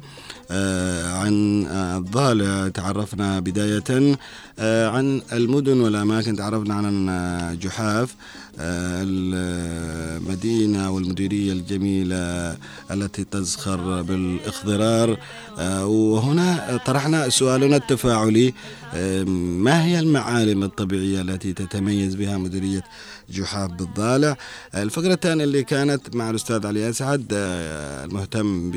عن 0.51 1.65
الضالع 1.97 2.67
تعرفنا 2.67 3.39
بداية 3.39 4.15
آه، 4.59 4.87
عن 4.89 5.21
المدن 5.33 5.79
والأماكن 5.81 6.35
تعرفنا 6.35 6.73
عن 6.73 7.09
آه، 7.09 7.53
جحاف 7.53 8.15
آه، 8.59 9.03
المدينة 9.05 10.91
والمديرية 10.91 11.53
الجميلة 11.53 12.57
التي 12.91 13.23
تزخر 13.23 14.01
بالإخضرار 14.01 15.17
آه، 15.59 15.85
وهنا 15.85 16.79
طرحنا 16.85 17.29
سؤالنا 17.29 17.75
التفاعلي 17.75 18.53
آه، 18.93 19.23
ما 19.63 19.85
هي 19.85 19.99
المعالم 19.99 20.63
الطبيعية 20.63 21.21
التي 21.21 21.53
تتميز 21.53 22.15
بها 22.15 22.37
مديرية 22.37 22.83
جحاف 23.29 23.71
بالضالع. 23.71 24.37
الفقرة 24.75 25.13
الثانية 25.13 25.43
اللي 25.43 25.63
كانت 25.63 26.15
مع 26.15 26.29
الأستاذ 26.29 26.67
علي 26.67 26.89
أسعد 26.89 27.25
آه، 27.33 28.05
المهتم 28.05 28.71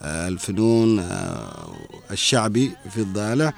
بالفنون 0.00 1.06
الشعبي 2.10 2.70
في 2.90 2.98
الضالع. 3.00 3.52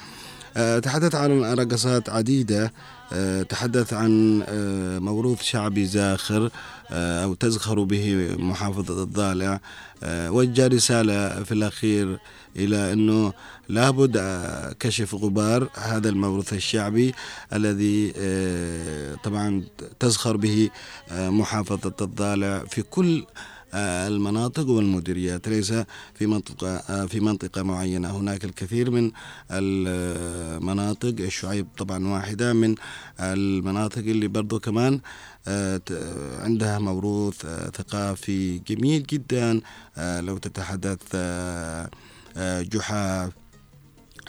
آه، 0.57 0.79
تحدث 0.79 1.15
عن 1.15 1.43
رقصات 1.45 2.09
عديدة 2.09 2.73
آه، 3.13 3.43
تحدث 3.43 3.93
عن 3.93 4.43
آه، 4.49 4.99
موروث 4.99 5.43
شعبي 5.43 5.87
زاخر 5.87 6.51
آه، 6.91 7.25
أو 7.25 7.35
تزخر 7.35 7.83
به 7.85 8.35
محافظة 8.39 9.03
الضالع. 9.03 9.61
آه، 10.03 10.31
وجه 10.31 10.67
رسالة 10.67 11.43
في 11.45 11.53
الأخير 11.53 12.19
إلى 12.57 12.93
أنه 12.93 13.33
لابد 13.69 14.17
كشف 14.81 15.15
غبار 15.15 15.69
هذا 15.75 16.09
الموروث 16.09 16.53
الشعبي 16.53 17.15
الذي 17.53 18.13
طبعا 19.25 19.65
تزخر 20.01 20.37
به 20.37 20.71
محافظة 21.13 21.93
الضالع 22.01 22.65
في 22.65 22.83
كل 22.83 23.27
المناطق 23.75 24.69
والمديريات. 24.69 25.49
ليس 25.49 25.73
في 26.15 26.27
منطقة 26.27 27.07
في 27.07 27.21
منطقة 27.21 27.63
معينة. 27.63 28.17
هناك 28.17 28.45
الكثير 28.45 28.91
من 28.91 29.11
المناطق 29.51 31.15
الشعيب 31.21 31.67
طبعا 31.79 32.09
واحدة 32.09 32.53
من 32.53 32.75
المناطق 33.21 33.99
اللي 33.99 34.29
برضو 34.29 34.61
كمان 34.61 35.01
عندها 36.41 36.79
موروث 36.79 37.47
ثقافي 37.77 38.59
جميل 38.59 39.03
جدا. 39.03 39.61
لو 39.99 40.39
تتحدث 40.39 41.17
جحاف 42.73 43.33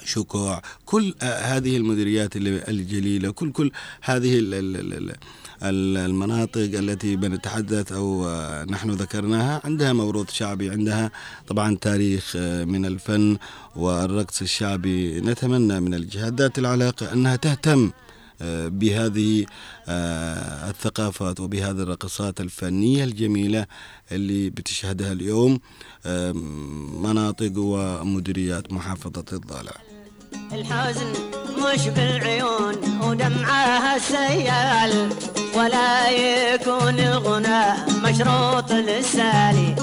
شكوع 0.07 0.61
كل 0.85 1.13
آه، 1.21 1.39
هذه 1.41 1.77
المديريات 1.77 2.29
الجليلة 2.35 3.31
كل 3.31 3.51
كل 3.51 3.71
هذه 4.01 4.39
ال- 4.39 4.53
ال- 4.53 4.75
ال- 4.77 4.93
ال- 4.93 5.15
ال- 5.63 5.97
المناطق 5.97 6.61
التي 6.79 7.15
بنتحدث 7.15 7.91
أو 7.91 8.27
آه، 8.27 8.63
نحن 8.65 8.91
ذكرناها 8.91 9.61
عندها 9.63 9.93
موروث 9.93 10.31
شعبي 10.31 10.69
عندها 10.69 11.11
طبعا 11.47 11.75
تاريخ 11.81 12.33
آه، 12.35 12.63
من 12.63 12.85
الفن 12.85 13.37
والرقص 13.75 14.41
الشعبي. 14.41 15.21
نتمنى 15.21 15.79
من 15.79 15.93
الجهات 15.93 16.33
ذات 16.33 16.59
العلاقة 16.59 17.13
أنها 17.13 17.35
تهتم 17.35 17.91
بهذه 18.79 19.45
الثقافات 20.69 21.39
وبهذه 21.39 21.81
الرقصات 21.81 22.41
الفنية 22.41 23.03
الجميلة 23.03 23.65
اللي 24.11 24.49
بتشهدها 24.49 25.11
اليوم 25.13 25.59
مناطق 27.03 27.51
ومديريات 27.57 28.73
محافظة 28.73 29.25
الضالع. 29.33 29.86
الحزن 30.53 31.13
مش 31.57 31.87
بالعيون 31.87 32.75
ودمعها 33.03 33.95
السيال 33.95 35.09
ولا 35.55 36.09
يكون 36.09 36.99
الغنى 36.99 37.63
مشروط 38.03 38.71
للسالي. 38.71 39.75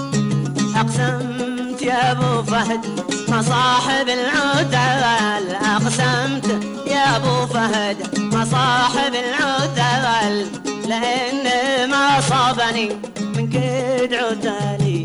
أقسمت 0.77 1.83
يا 1.83 2.13
أبو 2.13 2.43
فهد 2.43 2.81
ما 3.29 3.43
صاحب 3.43 4.09
العدل 4.09 5.55
أقسمت 5.55 6.47
يا 6.87 7.17
أبو 7.17 7.47
فهد 7.47 8.19
ما 8.19 8.45
صاحب 8.45 9.15
العدل 9.15 10.47
لأن 10.89 11.45
ما 11.91 12.21
صابني 12.21 12.89
من 13.37 13.51
كد 13.51 14.15
عدالي 14.15 15.05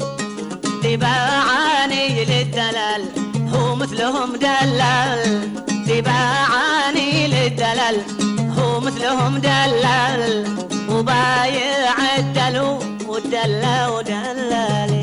تباعني 0.83 2.25
للدلال. 2.25 3.28
مثلهم 3.79 4.35
دلال 4.35 5.23
تباعني 5.87 7.27
للدلال. 7.27 7.97
هو 8.57 8.79
مثلهم 8.79 9.37
دلال 9.37 10.45
وبايع 10.89 11.95
الدلو 12.17 12.79
والدلا 13.07 13.87
ودلالي 13.87 14.98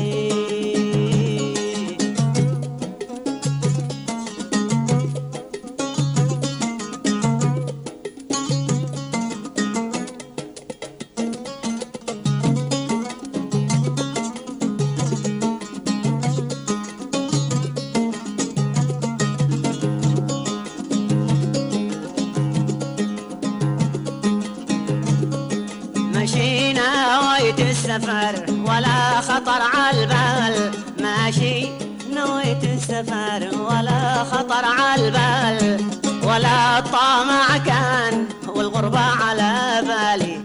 السفر 27.97 28.45
ولا 28.67 29.21
خطر 29.21 29.61
عالبال 29.75 30.71
ماشي 31.01 31.67
نويت 32.13 32.63
السفر 32.63 33.49
ولا 33.59 34.23
خطر 34.23 34.65
عالبال 34.65 35.77
ولا 36.23 36.79
الطمع 36.79 37.57
كان 37.65 38.25
والغربة 38.47 38.99
على 38.99 39.81
بالي. 39.87 40.37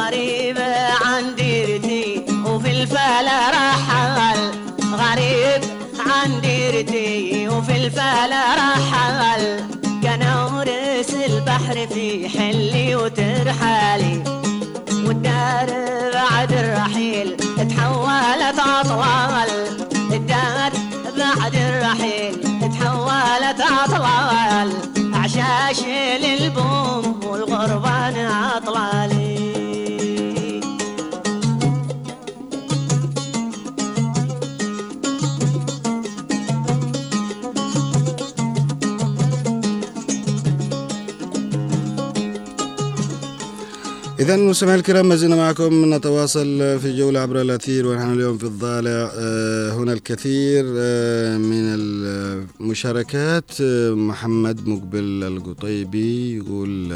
غريب 0.00 0.58
عن 1.04 1.34
ديرتي 1.34 2.24
وفي 2.46 2.70
الفلا 2.70 3.50
رحل 3.50 4.50
غريب 4.92 5.62
عن 6.06 6.40
ديرتي 6.40 7.48
وفي 7.48 7.76
الفلا 7.86 8.54
رحل 8.54 9.60
كان 10.02 10.22
ورس 10.54 11.14
البحر 11.14 11.86
في 11.86 12.28
حلي 12.28 12.96
وترحالي 12.96 13.33
أطلال 23.84 24.72
عشاش 25.14 25.80
للبوم. 26.22 27.03
إذا 44.24 44.36
مستمعي 44.36 44.74
الكرام 44.74 45.08
ما 45.08 45.16
زلنا 45.16 45.36
معكم 45.36 45.94
نتواصل 45.94 46.78
في 46.80 46.96
جولة 46.96 47.20
عبر 47.20 47.40
الأثير 47.40 47.86
ونحن 47.86 48.12
اليوم 48.12 48.38
في 48.38 48.44
الضالع 48.44 49.10
آه، 49.18 49.72
هنا 49.72 49.92
الكثير 49.92 50.64
آه، 50.78 51.36
من 51.36 51.74
المشاركات 52.60 53.50
آه، 53.60 53.90
محمد 53.90 54.68
مقبل 54.68 55.24
القطيبي 55.24 56.36
يقول 56.36 56.94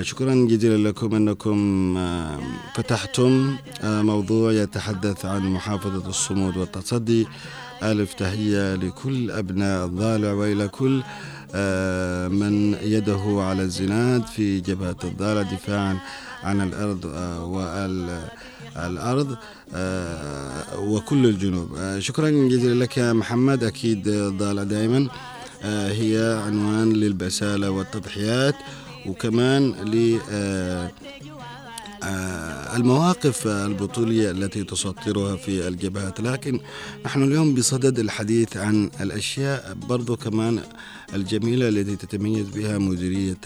شكرا 0.00 0.46
جزيلا 0.50 0.88
لكم 0.88 1.14
أنكم 1.14 1.58
فتحتم 2.74 3.56
موضوع 3.84 4.52
يتحدث 4.52 5.24
عن 5.24 5.42
محافظة 5.42 6.08
الصمود 6.08 6.56
والتصدي. 6.56 7.26
ألف 7.82 8.14
تحية 8.14 8.74
لكل 8.74 9.30
أبناء 9.30 9.86
الضالع 9.86 10.32
وإلى 10.32 10.68
كل 10.68 11.02
من 12.28 12.74
يده 12.82 13.22
على 13.42 13.62
الزناد 13.62 14.26
في 14.26 14.60
جبهة 14.60 14.96
الضالع 15.04 15.42
دفاعا 15.42 15.98
عن 16.42 16.60
الأرض 16.60 17.06
آه، 17.06 17.44
والأرض 18.76 19.36
آه، 19.74 20.78
وكل 20.78 21.26
الجنوب. 21.26 21.74
آه، 21.78 21.98
شكرا 21.98 22.30
جزيلا 22.30 22.84
لك 22.84 22.96
يا 22.98 23.12
محمد. 23.12 23.64
أكيد 23.64 24.08
الضالع 24.08 24.62
دائما 24.62 25.08
آه، 25.62 25.88
هي 25.92 26.40
عنوان 26.46 26.92
للبسالة 26.92 27.70
والتضحيات 27.70 28.54
وكمان 29.06 29.70
ل 29.70 30.18
آه، 30.30 30.86
آه، 30.86 30.90
المواقف 32.76 33.46
البطولية 33.46 34.30
التي 34.30 34.64
تسطرها 34.64 35.36
في 35.36 35.68
الجبهات 35.68 36.20
لكن 36.20 36.60
نحن 37.04 37.22
اليوم 37.22 37.54
بصدد 37.54 37.98
الحديث 37.98 38.56
عن 38.56 38.90
الأشياء 39.00 39.76
برضو 39.88 40.16
كمان 40.16 40.60
الجميلة 41.14 41.68
التي 41.68 41.96
تتميز 41.96 42.48
بها 42.48 42.78
مديرية 42.78 43.36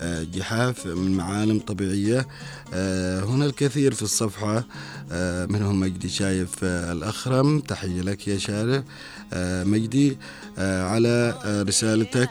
آه، 0.00 0.22
جحاف 0.22 0.86
من 0.86 1.16
معالم 1.16 1.58
طبيعية. 1.58 2.26
آه، 2.74 3.24
هنا 3.24 3.46
الكثير 3.46 3.94
في 3.94 4.02
الصفحة 4.02 4.64
آه، 5.12 5.46
منهم 5.46 5.80
مجدي 5.80 6.08
شايف 6.08 6.50
آه، 6.64 6.92
الأخرم. 6.92 7.60
تحية 7.60 8.00
لك 8.00 8.28
يا 8.28 8.38
شارف. 8.38 8.84
آه، 9.32 9.64
مجدي 9.64 10.16
آه، 10.58 10.82
على 10.84 11.38
آه، 11.44 11.62
رسالتك. 11.62 12.30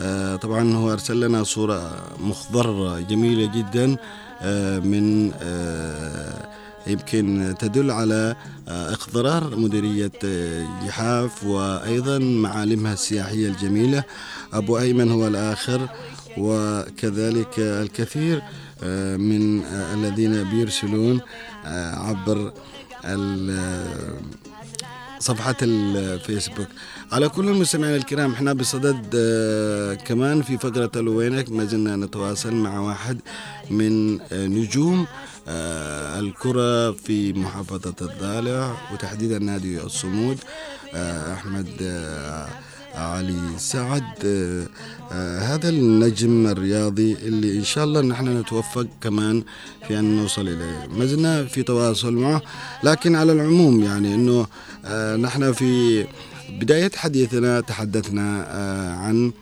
آه، 0.00 0.36
طبعا 0.36 0.74
هو 0.74 0.92
أرسل 0.92 1.20
لنا 1.20 1.42
صورة 1.44 2.06
مخضرة 2.20 3.00
جميلة 3.00 3.52
جدا. 3.56 3.92
آه، 3.92 3.98
من 4.80 5.32
آه، 5.42 6.48
يمكن 6.86 7.54
تدل 7.58 7.90
على 7.90 8.36
آه، 8.68 8.92
اخضرار 8.92 9.56
مديرية 9.56 10.12
آه، 10.24 10.66
جحاف 10.86 11.44
وأيضا 11.44 12.18
معالمها 12.18 12.92
السياحية 12.92 13.48
الجميلة 13.48 14.04
أبو 14.52 14.78
أيمن 14.78 15.10
هو 15.10 15.26
الآخر 15.26 15.88
وكذلك 16.38 17.58
الكثير 17.58 18.42
آه، 18.82 19.16
من 19.16 19.62
آه، 19.64 19.94
الذين 19.94 20.44
بيرسلون 20.50 21.20
آه، 21.66 21.94
عبر 21.96 22.52
صفحة 25.18 25.56
الفيسبوك. 25.62 26.66
على 27.12 27.28
كل 27.28 27.48
المستمعين 27.48 27.94
الكرام 27.96 28.32
إحنا 28.32 28.52
بصدد 28.52 29.10
آه، 29.14 29.94
كمان 29.94 30.42
في 30.42 30.58
فقرة 30.58 30.90
الوينك 30.96 31.52
ما 31.52 31.64
زلنا 31.64 31.96
نتواصل 31.96 32.54
مع 32.54 32.80
واحد 32.80 33.18
من 33.70 34.20
آه، 34.20 34.46
نجوم 34.46 35.06
آه، 35.48 36.18
الكرة 36.18 36.92
في 36.92 37.32
محافظة 37.32 37.94
الضالع 38.02 38.76
وتحديدا 38.92 39.38
نادي 39.38 39.80
الصمود 39.80 40.38
أحمد 41.32 41.68
علي 42.94 43.40
سعد 43.58 44.18
هذا 45.40 45.68
النجم 45.68 46.46
الرياضي 46.46 47.12
اللي 47.12 47.58
إن 47.58 47.64
شاء 47.64 47.84
الله 47.84 48.00
نحن 48.00 48.38
نتوفق 48.38 48.86
كمان 49.00 49.42
في 49.88 49.98
أن 49.98 50.16
نوصل 50.16 50.48
إليه. 50.48 50.88
ما 50.96 51.06
زلنا 51.06 51.44
في 51.44 51.62
تواصل 51.62 52.12
معه 52.12 52.42
لكن 52.82 53.16
على 53.16 53.32
العموم 53.32 53.82
يعني 53.82 54.14
أنه 54.14 54.46
نحن 55.16 55.52
في 55.52 56.04
بداية 56.50 56.90
حديثنا 56.96 57.60
تحدثنا 57.60 58.46
آه، 58.48 58.94
عن 58.94 59.32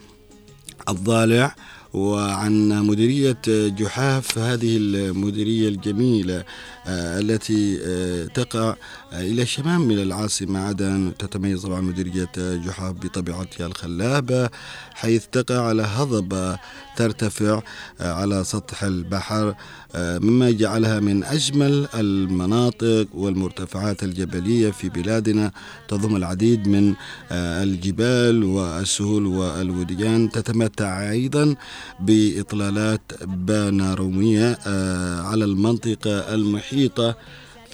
الضالع 0.88 1.54
وعن 1.94 2.68
مديرية 2.68 3.38
جحاف 3.48 4.38
هذه 4.38 4.76
المديرية 4.76 5.68
الجميلة. 5.68 6.44
التي 6.86 7.78
آه، 7.86 8.24
تقع 8.26 8.74
آه، 9.12 9.20
إلى 9.20 9.42
الشمال 9.42 9.78
من 9.78 9.98
العاصمة 9.98 10.60
عدن. 10.60 11.12
تتميز 11.18 11.62
طبعا 11.62 11.80
مديرية 11.80 12.28
جحاف 12.36 12.92
بطبيعتها 12.94 13.66
الخلابة 13.66 14.50
حيث 14.94 15.26
تقع 15.32 15.60
على 15.68 15.82
هضبة 15.82 16.58
ترتفع 16.96 17.62
آه، 18.00 18.12
على 18.12 18.44
سطح 18.44 18.82
البحر 18.84 19.54
آه، 19.94 20.18
مما 20.18 20.50
جعلها 20.50 21.00
من 21.00 21.24
أجمل 21.24 21.88
المناطق 21.94 23.06
والمرتفعات 23.14 24.02
الجبلية 24.02 24.70
في 24.70 24.88
بلادنا. 24.88 25.50
تضم 25.88 26.16
العديد 26.16 26.68
من 26.68 26.94
آه، 27.30 27.62
الجبال 27.62 28.44
والسهول 28.44 29.26
والوديان. 29.26 30.30
تتمتع 30.30 31.10
أيضا 31.10 31.54
بإطلالات 32.00 33.00
بانورامية 33.24 34.58
آه، 34.66 35.20
على 35.22 35.44
المنطقة 35.44 36.34
المحيطة 36.34 36.73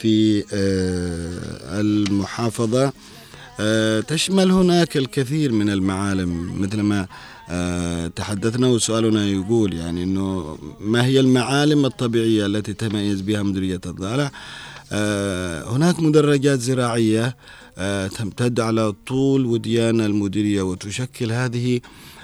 في 0.01 0.45
آه، 0.53 1.81
المحافظة 1.81 2.93
آه، 3.61 4.01
تشمل 4.01 4.51
هناك 4.51 4.97
الكثير 4.97 5.53
من 5.53 5.71
المعالم 5.71 6.63
مثل 6.63 6.81
ما 6.81 7.07
آه، 7.51 8.07
تحدثنا 8.07 8.67
وسؤالنا 8.67 9.27
يقول 9.27 9.75
يعني 9.75 10.03
إنه 10.03 10.59
ما 10.81 11.05
هي 11.05 11.21
المعالم 11.21 11.85
الطبيعية 11.85 12.47
التي 12.47 12.73
تميز 12.73 13.21
بها 13.21 13.43
مديرية 13.43 13.81
الضالع؟ 13.87 14.31
هناك 15.73 16.01
مدرجات 16.01 16.61
زراعية 16.61 17.37
تمتد 18.19 18.61
على 18.61 18.93
طول 19.07 19.47
وديان 19.47 20.01
المديرية 20.01 20.63
وتشكل 20.63 21.33
هذه 21.33 21.81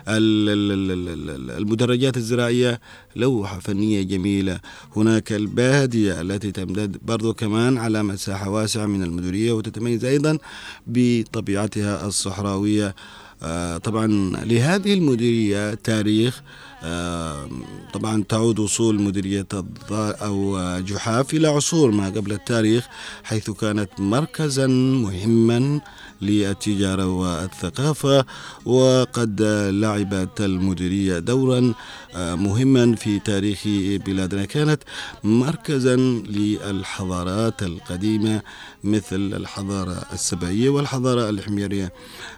ال- 0.08 0.48
ال- 0.48 0.72
ال- 0.72 1.08
ال- 1.08 1.30
ال- 1.30 1.50
المدرجات 1.50 2.16
الزراعية 2.16 2.80
لوحة 3.16 3.58
فنية 3.58 4.02
جميلة. 4.02 4.60
هناك 4.96 5.32
البادية 5.32 6.20
التي 6.20 6.52
تمتد 6.52 6.96
برضو 7.02 7.34
كمان 7.34 7.78
على 7.78 8.02
مساحة 8.02 8.50
واسعة 8.50 8.86
من 8.86 9.02
المديرية 9.02 9.52
وتتميز 9.52 10.04
أيضا 10.04 10.38
بطبيعتها 10.86 12.06
الصحراوية. 12.06 12.94
آه، 13.42 13.76
طبعا 13.78 14.06
لهذه 14.44 14.94
المديرية 14.94 15.74
تاريخ 15.74 16.42
آه، 16.82 17.48
طبعا 17.94 18.22
تعود 18.28 18.58
وصول 18.58 19.02
مديرية 19.02 19.46
أو 19.90 20.58
جحاف 20.80 21.34
إلى 21.34 21.48
عصور 21.48 21.90
ما 21.90 22.06
قبل 22.06 22.32
التاريخ 22.32 22.86
حيث 23.24 23.50
كانت 23.50 23.88
مركزا 23.98 24.66
مهما 24.66 25.80
للتجارة 26.22 27.06
والثقافة 27.06 28.24
وقد 28.64 29.42
لعبت 29.72 30.40
المديرية 30.40 31.18
دورا 31.18 31.74
آه، 32.14 32.34
مهما 32.34 32.96
في 32.96 33.18
تاريخ 33.18 33.60
بلادنا. 34.06 34.44
كانت 34.44 34.82
مركزا 35.24 35.96
للحضارات 35.96 37.62
القديمة 37.62 38.42
مثل 38.84 39.16
الحضارة 39.36 40.02
السبعية 40.12 40.68
والحضارة 40.68 41.30
الحميرية. 41.30 41.92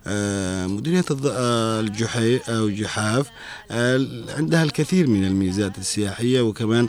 آه، 0.06 0.66
مديرية 0.66 1.04
آه، 1.26 1.80
الجحي 1.80 2.36
أو 2.36 2.68
جحاف 2.68 3.26
عندها 4.36 4.62
الكثير 4.62 5.06
من 5.06 5.24
الميزات 5.24 5.78
السياحية 5.78 6.40
وكمان 6.40 6.88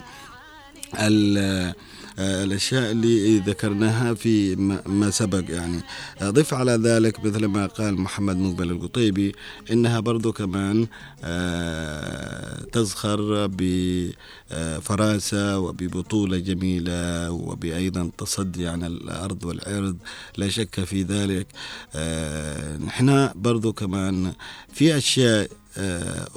ال- 0.98 1.74
الأشياء 2.20 2.90
اللي 2.90 3.38
ذكرناها 3.38 4.14
في 4.14 4.56
ما- 4.86 5.10
سبق 5.10 5.44
يعني. 5.48 5.80
ضف 6.22 6.54
على 6.54 6.72
ذلك 6.72 7.24
مثل 7.24 7.44
ما 7.44 7.66
قال 7.66 8.00
محمد 8.00 8.36
مقبل 8.36 8.70
القطيبي 8.70 9.32
إنها 9.72 10.00
برضو 10.00 10.32
كمان 10.32 10.86
آه، 11.24 12.64
تزخر 12.72 13.46
بفراسة 14.50 15.58
وببطولة 15.58 16.38
جميلة 16.38 17.30
وبأيضا 17.30 18.10
تصدي 18.18 18.66
عن 18.68 18.84
الأرض 18.84 19.44
والعرض 19.44 19.96
لا 20.36 20.48
شك 20.48 20.84
في 20.84 21.02
ذلك. 21.02 21.46
آه، 21.94 22.76
نحن 22.76 23.28
برضو 23.34 23.72
كمان 23.72 24.32
في 24.72 24.96
أشياء 24.96 25.48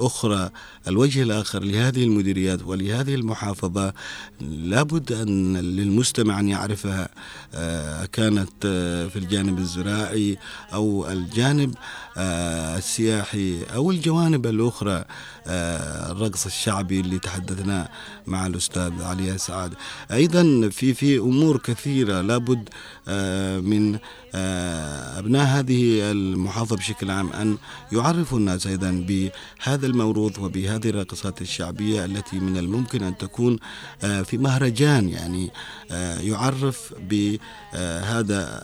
أخرى 0.00 0.50
الوجه 0.88 1.22
الآخر 1.22 1.62
لهذه 1.62 2.04
المديريات 2.04 2.62
ولهذه 2.62 3.14
المحافظة 3.14 3.92
لابد 4.40 5.12
أن 5.12 5.56
للمستمع 5.56 6.40
أن 6.40 6.48
يعرفها 6.48 7.08
آه، 7.54 8.04
كانت 8.04 8.50
آه، 8.64 9.06
في 9.06 9.18
الجانب 9.18 9.58
الزراعي 9.58 10.38
أو 10.72 11.08
الجانب 11.08 11.74
آه، 11.74 11.78
السياحي 12.16 13.64
أو 13.74 13.90
الجوانب 13.90 14.46
الأخرى 14.46 15.04
آه، 15.46 16.12
الرقص 16.12 16.46
الشعبي 16.46 17.00
اللي 17.00 17.18
تحدثنا 17.18 17.88
مع 18.26 18.46
الأستاذ 18.46 19.02
علي 19.02 19.38
سعاد 19.38 19.74
أيضا 20.12 20.68
في 20.72 20.94
في 20.94 21.18
أمور 21.18 21.56
كثيرة 21.58 22.20
لابد 22.20 22.68
آه، 23.08 23.60
من 23.60 23.98
آه، 24.34 25.18
أبناء 25.18 25.46
هذه 25.46 26.10
المحافظة 26.10 26.76
بشكل 26.76 27.10
عام 27.10 27.32
أن 27.32 27.56
يعرفوا 27.92 28.38
الناس 28.38 28.66
أيضا 28.66 29.04
بهذا 29.08 29.86
الموروث 29.86 30.38
وبهذه 30.38 30.88
الرقصات 30.88 31.42
الشعبية 31.42 32.04
التي 32.04 32.38
من 32.38 32.56
الممكن 32.56 33.02
أن 33.02 33.18
تكون 33.18 33.58
آه، 34.04 34.22
في 34.22 34.38
مهرجان 34.38 35.08
يعني 35.08 35.50
آه، 35.90 36.18
يعرف 36.20 36.94
بهذا 37.10 38.60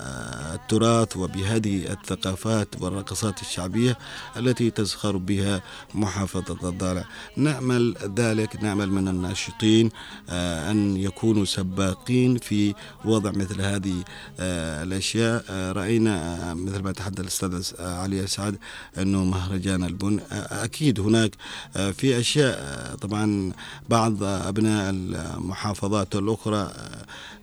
التراث 0.55 1.16
وبهذه 1.16 1.92
الثقافات 1.92 2.68
والرقصات 2.80 3.39
الشعبية 3.43 3.99
التي 4.36 4.70
تزخر 4.70 5.16
بها 5.16 5.62
محافظة 5.95 6.68
الضالع 6.68 7.05
نأمل 7.36 7.97
ذلك 8.16 8.62
نأمل 8.62 8.91
من 8.91 9.09
الناشطين 9.09 9.91
آه، 10.28 10.70
أن 10.70 10.97
يكونوا 10.97 11.45
سباقين 11.45 12.38
في 12.38 12.74
وضع 13.05 13.30
مثل 13.30 13.61
هذه 13.61 14.05
آه، 14.41 14.82
الأشياء. 14.82 15.45
آه، 15.51 15.72
رأينا 15.72 16.55
مثل 16.55 16.82
ما 16.82 16.93
تحدث 16.93 17.20
الأستاذ 17.20 17.72
علي 17.80 18.24
أسعد 18.24 18.59
أنه 18.99 19.24
مهرجان 19.24 19.84
البن. 19.84 20.20
أكيد 20.32 21.01
هناك 21.01 21.30
في 21.72 22.20
أشياء 22.20 22.97
طبعا 23.01 23.53
بعض 23.88 24.22
أبناء 24.22 24.91
المحافظات 24.91 26.16
الأخرى 26.16 26.72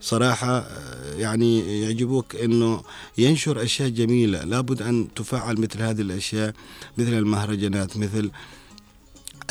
صراحة 0.01 0.67
يعني 1.17 1.81
يعجبوك 1.81 2.35
أنه 2.35 2.83
ينشر 3.17 3.63
أشياء 3.63 3.89
جميلة. 3.89 4.43
لابد 4.43 4.81
أن 4.81 5.07
تفعل 5.15 5.61
مثل 5.61 5.81
هذه 5.89 6.01
الأشياء 6.01 6.53
مثل 6.97 7.13
المهرجانات 7.13 7.97
مثل 7.97 8.31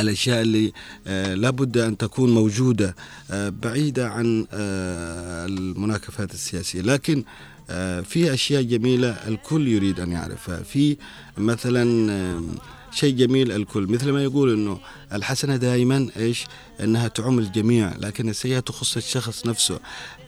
الأشياء 0.00 0.42
اللي 0.42 0.72
آه، 1.06 1.34
لابد 1.34 1.78
أن 1.78 1.96
تكون 1.96 2.34
موجودة 2.34 2.96
آه، 3.30 3.48
بعيدة 3.48 4.08
عن 4.08 4.46
آه، 4.52 5.46
المناكفات 5.46 6.34
السياسية. 6.34 6.80
لكن 6.80 7.24
في 8.04 8.34
أشياء 8.34 8.62
جميلة 8.62 9.08
الكل 9.08 9.68
يريد 9.68 10.00
أن 10.00 10.12
يعرفها. 10.12 10.62
في 10.62 10.96
مثلا 11.38 12.40
شيء 12.96 13.16
جميل 13.16 13.52
الكل 13.52 13.86
مثل 13.86 14.10
ما 14.10 14.22
يقول 14.22 14.52
إنه 14.52 14.78
الحسنة 15.12 15.56
دائما 15.56 16.08
إيش؟ 16.16 16.46
إنها 16.80 17.08
تعم 17.08 17.38
الجميع 17.38 17.92
لكن 17.98 18.28
السيئة 18.28 18.60
تخص 18.60 18.96
الشخص 18.96 19.46
نفسه. 19.46 19.78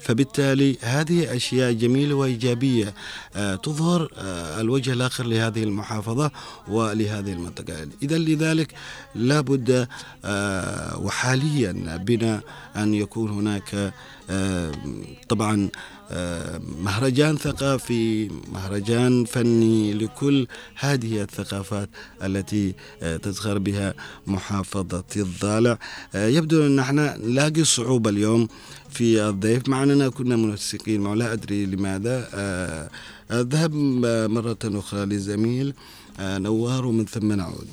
فبالتالي 0.00 0.76
هذه 0.80 1.36
أشياء 1.36 1.72
جميلة 1.72 2.14
وإيجابية 2.14 2.94
آه، 3.36 3.54
تظهر 3.54 4.08
آه، 4.18 4.60
الوجه 4.60 4.92
الآخر 4.92 5.26
لهذه 5.26 5.62
المحافظة 5.62 6.30
ولهذه 6.68 7.32
المنطقة. 7.32 7.88
إذا 8.02 8.18
لذلك 8.18 8.74
لابد 9.14 9.88
آه، 10.24 10.98
وحاليا 10.98 11.72
بنا 11.96 12.40
أن 12.76 12.94
يكون 12.94 13.30
هناك 13.30 13.92
طبعا 15.28 15.68
آه، 16.10 16.60
مهرجان 16.82 17.36
ثقافي 17.36 18.28
مهرجان 18.52 19.24
فني 19.24 19.94
لكل 19.94 20.46
هذه 20.74 21.22
الثقافات 21.22 21.88
التي 22.24 22.74
آه، 23.02 23.16
تزخر 23.16 23.58
بها 23.58 23.94
محافظة 24.26 25.04
الضالع. 25.16 25.78
آه، 26.14 26.26
يبدو 26.28 26.66
أن 26.66 26.78
إحنا 26.78 27.16
نلاقي 27.16 27.64
صعوبة 27.64 28.10
اليوم 28.10 28.48
في 28.90 29.22
الضيف. 29.28 29.68
مع 29.68 29.82
أننا 29.82 30.08
كنا 30.08 30.36
منسقين 30.36 31.00
معه 31.00 31.14
لا 31.14 31.32
أدري 31.32 31.66
لماذا. 31.66 32.28
آه، 32.34 32.90
أذهب 33.30 33.74
مرة 34.30 34.58
أخرى 34.64 35.04
لزميل 35.04 35.74
آه، 36.20 36.38
نوار 36.38 36.86
ومن 36.86 37.04
ثم 37.04 37.32
نعود. 37.32 37.68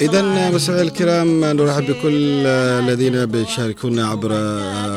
إذا 0.00 0.50
مستمعي 0.50 0.82
الكرام 0.82 1.44
نرحب 1.44 1.82
بكل 1.82 2.46
الذين 2.46 3.26
بيشاركونا 3.26 4.08
عبر 4.08 4.30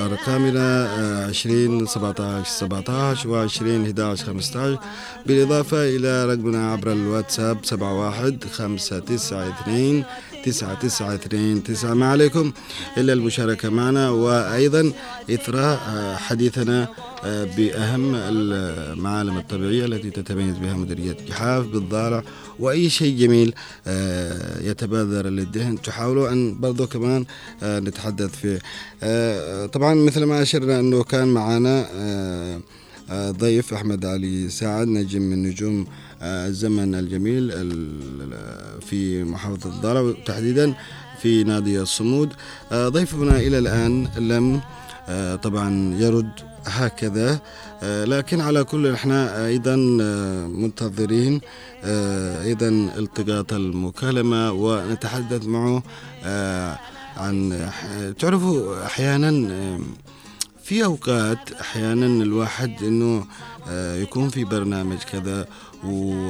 أرقامنا 0.06 0.90
20 1.30 1.86
17 1.86 2.44
17 2.50 3.30
و 3.30 3.36
20 3.36 3.86
11 3.86 4.26
15 4.26 4.78
بالإضافة 5.26 5.78
إلى 5.96 6.26
رقمنا 6.26 6.72
عبر 6.72 6.92
الواتساب 6.92 7.58
71 7.82 8.40
592 8.52 10.04
تسعة 10.44 10.74
تسعة 10.74 11.16
اثنين 11.16 11.64
تسعة. 11.64 11.94
ما 11.94 12.12
عليكم 12.12 12.52
إلا 12.98 13.14
المشاركة 13.14 13.70
معنا 13.70 14.10
وأيضا 14.10 14.92
إثراء 15.30 15.80
آه، 15.88 16.16
حديثنا 16.16 16.88
آه، 17.24 17.44
بأهم 17.58 18.16
المعالم 18.16 19.38
الطبيعية 19.38 19.86
التي 19.86 20.10
تتميز 20.10 20.58
بها 20.58 20.74
مديرية 20.74 21.18
جحاف 21.28 21.66
بالضالع 21.66 22.24
وأي 22.60 22.90
شيء 22.90 23.18
جميل 23.18 23.54
آه، 23.88 24.62
يتبادر 24.62 25.30
للذهن. 25.30 25.82
تحاولوا 25.82 26.30
أن 26.30 26.60
برضو 26.60 26.88
كمان 26.88 27.26
نتحدث 27.64 28.32
فيه. 28.36 28.60
طبعا 29.66 29.94
مثل 29.94 30.24
ما 30.24 30.42
أشرنا 30.42 30.80
أنه 30.80 31.04
كان 31.04 31.28
معنا 31.28 31.88
ضيف 33.12 33.74
أحمد 33.74 34.06
علي 34.06 34.50
سعد 34.50 34.88
نجم 34.88 35.22
من 35.22 35.44
نجوم 35.44 35.86
الزمن 36.24 36.96
الجميل 36.96 37.52
ال- 37.52 38.82
في 38.82 39.24
محافظة 39.24 39.70
الضالع 39.70 40.14
تحديدا 40.26 40.74
في 41.22 41.44
نادي 41.44 41.82
الصمود. 41.82 42.34
آه، 42.72 42.88
ضيفنا 42.90 43.38
إلى 43.38 43.58
الآن 43.58 44.08
لم 44.18 44.62
آه، 45.10 45.36
طبعا 45.36 45.96
يرد 46.00 46.32
هكذا. 46.66 47.40
آه، 47.84 48.06
لكن 48.06 48.42
على 48.42 48.64
كل 48.64 48.88
إحنا 48.88 49.46
أيضا 49.48 49.76
منتظرين 50.48 51.42
أيضا 52.44 52.68
التقاط 52.98 53.54
المكالمة 53.54 54.52
ونتحدث 54.52 55.46
معه 55.46 55.84
عن 57.18 57.70
تعرفوا 58.20 58.86
أحيانا 58.86 59.80
في 60.64 60.84
أوقات 60.86 61.52
أحيانا 61.62 62.06
الواحد 62.24 62.84
إنه 62.84 63.26
يكون 64.04 64.30
في 64.30 64.44
برنامج 64.44 64.98
كذا 64.98 65.46
و 65.86 66.24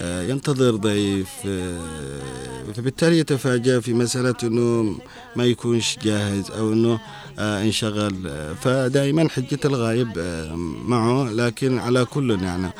آه، 0.00 0.22
ينتظر 0.22 0.76
ضيف 0.76 1.28
آه، 1.46 2.72
فبالتالي 2.76 3.18
يتفاجأ 3.18 3.80
في 3.80 3.92
مسألة 3.94 4.34
أنه 4.42 4.98
ما 5.36 5.44
يكونش 5.44 5.98
جاهز 6.02 6.50
أو 6.50 6.72
أنه 6.72 7.00
آه، 7.38 7.62
انشغل. 7.62 8.14
آه، 8.26 8.52
فدائما 8.54 9.28
حجة 9.28 9.58
الغايب 9.64 10.08
آه، 10.18 10.54
معه. 10.86 11.30
لكن 11.32 11.78
على 11.78 12.04
كل 12.04 12.38
يعني 12.42 12.70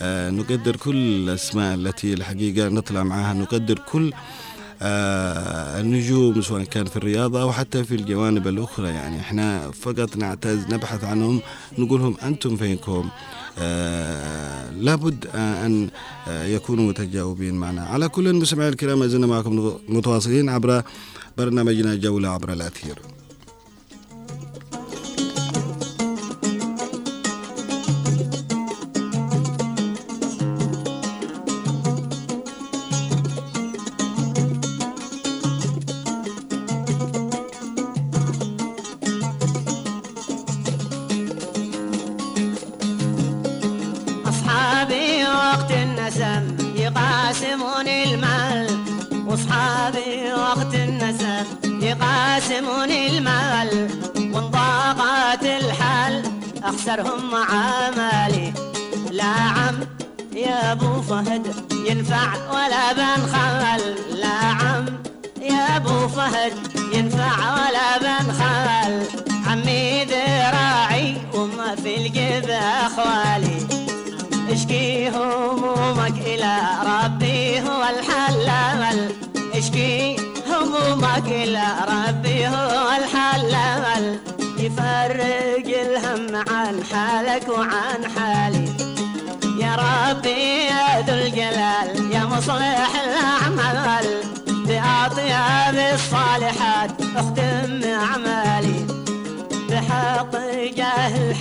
آه، 0.00 0.30
نقدر 0.30 0.76
كل 0.76 0.96
الأسماء 0.96 1.74
التي 1.74 2.12
الحقيقة 2.12 2.68
نطلع 2.68 3.02
معها 3.02 3.34
نقدر 3.34 3.78
كل 3.78 4.12
آه، 4.82 5.80
النجوم 5.80 6.42
سواء 6.42 6.62
كان 6.64 6.84
في 6.86 6.96
الرياضة 6.96 7.42
أو 7.42 7.52
حتى 7.52 7.84
في 7.84 7.94
الجوانب 7.94 8.48
الأخرى. 8.48 8.88
يعني 8.88 9.20
إحنا 9.20 9.70
فقط 9.70 10.16
نعتز 10.16 10.66
نبحث 10.70 11.04
عنهم 11.04 11.40
نقولهم 11.78 12.16
أنتم 12.22 12.56
فينكم. 12.56 12.92
آه 12.92 13.45
لابد 14.80 15.26
آه 15.34 15.66
أن 15.66 15.90
آه 16.28 16.44
يكونوا 16.44 16.88
متجاوبين 16.88 17.54
معنا. 17.54 17.82
على 17.82 18.08
كل 18.08 18.28
المستمعين 18.28 18.72
الكرام 18.72 18.98
ما 18.98 19.06
زلنا 19.06 19.26
معكم 19.26 19.76
متواصلين 19.88 20.48
عبر 20.48 20.82
برنامجنا 21.38 21.94
جولة 21.94 22.28
عبر 22.28 22.52
الأثير. 22.52 22.98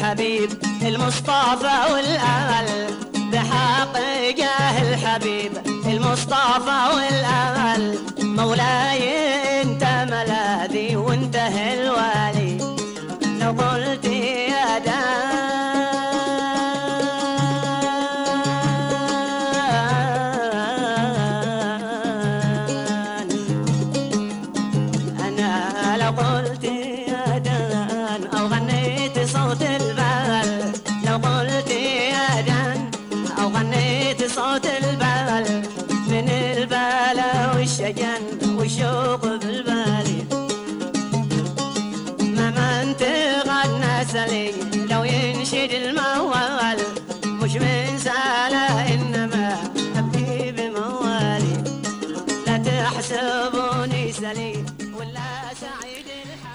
الحبيب 0.05 0.49
المصطفى 0.81 1.77
والآل 1.93 2.67
بحق 3.31 3.93
جاه 4.37 4.81
الحبيب 4.81 5.51
المصطفى 5.85 6.79
والآل. 6.95 7.97
مولاي 8.17 9.61
انت 9.61 9.83
ملاذي 9.83 10.95
وانت 10.95 11.35
الوالي 11.35 12.57
لو 13.41 13.51
قلت 13.51 14.05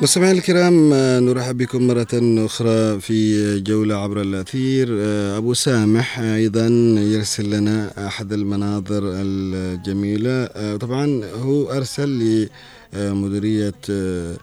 مستمعينا 0.02 0.38
الكرام 0.38 0.94
نرحب 1.24 1.56
بكم 1.56 1.86
مرة 1.86 2.08
أخرى 2.46 3.00
في 3.00 3.60
جولة 3.60 3.94
عبر 3.94 4.20
الأثير. 4.20 4.88
أبو 5.36 5.54
سامح 5.54 6.18
أيضا 6.18 6.66
يرسل 6.98 7.50
لنا 7.50 8.06
أحد 8.06 8.32
المناظر 8.32 9.02
الجميلة. 9.04 10.46
طبعا 10.76 11.22
هو 11.42 11.72
أرسل 11.72 12.48
لمديرية 12.92 13.74
آه، 13.90 14.36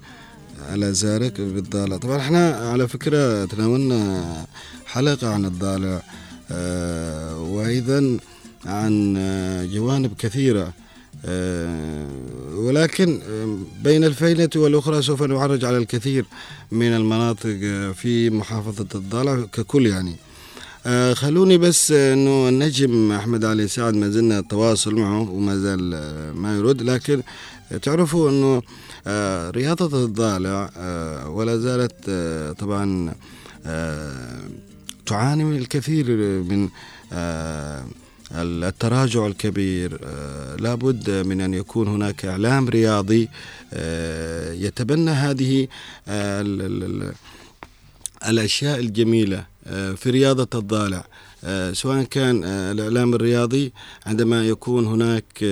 الأزارق 0.74 1.34
بالضالع 1.38 1.98
طبعا 1.98 2.18
إحنا 2.18 2.56
على 2.56 2.88
فكرة 2.88 3.46
تناولنا 3.46 4.24
حلقة 4.86 5.34
عن 5.34 5.46
الضالع 5.46 6.02
آه، 6.52 7.42
وأيضا 7.42 8.18
عن 8.66 9.16
آه، 9.18 9.66
جوانب 9.66 10.12
كثيرة 10.20 10.74
ولكن 12.56 13.20
آه، 13.30 13.58
بين 13.84 14.04
الفينة 14.04 14.50
والأخرى 14.56 15.02
سوف 15.02 15.24
نعرج 15.24 15.66
على 15.66 15.78
الكثير 15.78 16.26
من 16.72 16.88
المناطق 16.96 17.60
آه، 17.64 17.92
في 17.92 18.30
محافظة 18.30 18.86
الضالع 18.96 19.46
ككل 19.54 19.86
يعني. 19.88 20.16
آه، 20.86 21.14
خلوني 21.14 21.58
بس 21.58 21.92
آه، 21.92 22.14
إنه 22.14 22.50
النجم 22.50 23.12
أحمد 23.12 23.46
علي 23.46 23.68
سعد 23.68 23.94
ما 23.94 24.10
زلنا 24.10 24.40
التواصل 24.40 24.96
معه 24.96 25.30
وما 25.32 25.58
زال 25.58 25.94
آه، 25.94 26.32
ما 26.32 26.58
يرد. 26.58 26.82
لكن 26.82 27.22
تعرفوا 27.82 28.30
إنه 28.30 28.62
آه، 29.08 29.50
رياضة 29.50 30.06
الضالع 30.06 30.70
آه، 30.78 31.30
ولا 31.30 31.58
زالت 31.58 31.96
آه، 32.10 32.52
طبعا 32.52 33.14
آه، 33.66 34.40
تعاني 35.06 35.44
من 35.44 35.58
الكثير 35.58 36.06
من 36.44 36.70
آه، 37.14 37.86
التراجع 38.32 39.28
الكبير 39.28 40.00
آه، 40.04 40.56
لابد 40.56 41.10
من 41.10 41.42
أن 41.42 41.54
يكون 41.54 41.88
هناك 41.88 42.26
إعلام 42.26 42.70
رياضي 42.70 43.30
آه، 43.74 44.54
يتبنى 44.54 45.12
هذه 45.12 45.68
آه، 46.08 46.42
ال- 46.42 46.62
ال- 46.62 46.84
ال- 46.84 47.14
الأشياء 48.28 48.80
الجميلة 48.80 49.46
في 49.96 50.10
رياضة 50.10 50.60
الضالع 50.60 51.06
سواء 51.74 52.04
كان 52.04 52.44
الإعلام 52.44 53.14
الرياضي 53.14 53.74
عندما 54.06 54.48
يكون 54.48 54.86
هناك 54.86 55.44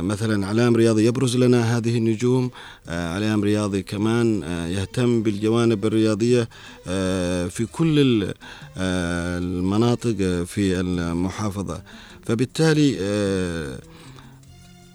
مثلا 0.00 0.46
إعلام 0.46 0.76
رياضي 0.76 1.04
يبرز 1.06 1.36
لنا 1.36 1.76
هذه 1.76 1.98
النجوم 1.98 2.50
آه، 2.88 3.12
إعلام 3.12 3.44
رياضي 3.44 3.82
كمان 3.82 4.42
آه، 4.42 4.66
يهتم 4.66 5.22
بالجوانب 5.22 5.86
الرياضية 5.86 6.48
آه، 6.86 7.46
في 7.46 7.66
كل 7.66 7.98
ال- 7.98 8.34
آه، 8.76 9.38
المناطق 9.38 10.16
آه، 10.20 10.42
في 10.44 10.80
المحافظة. 10.80 11.82
فبالتالي 12.26 12.96
آه، 13.00 13.78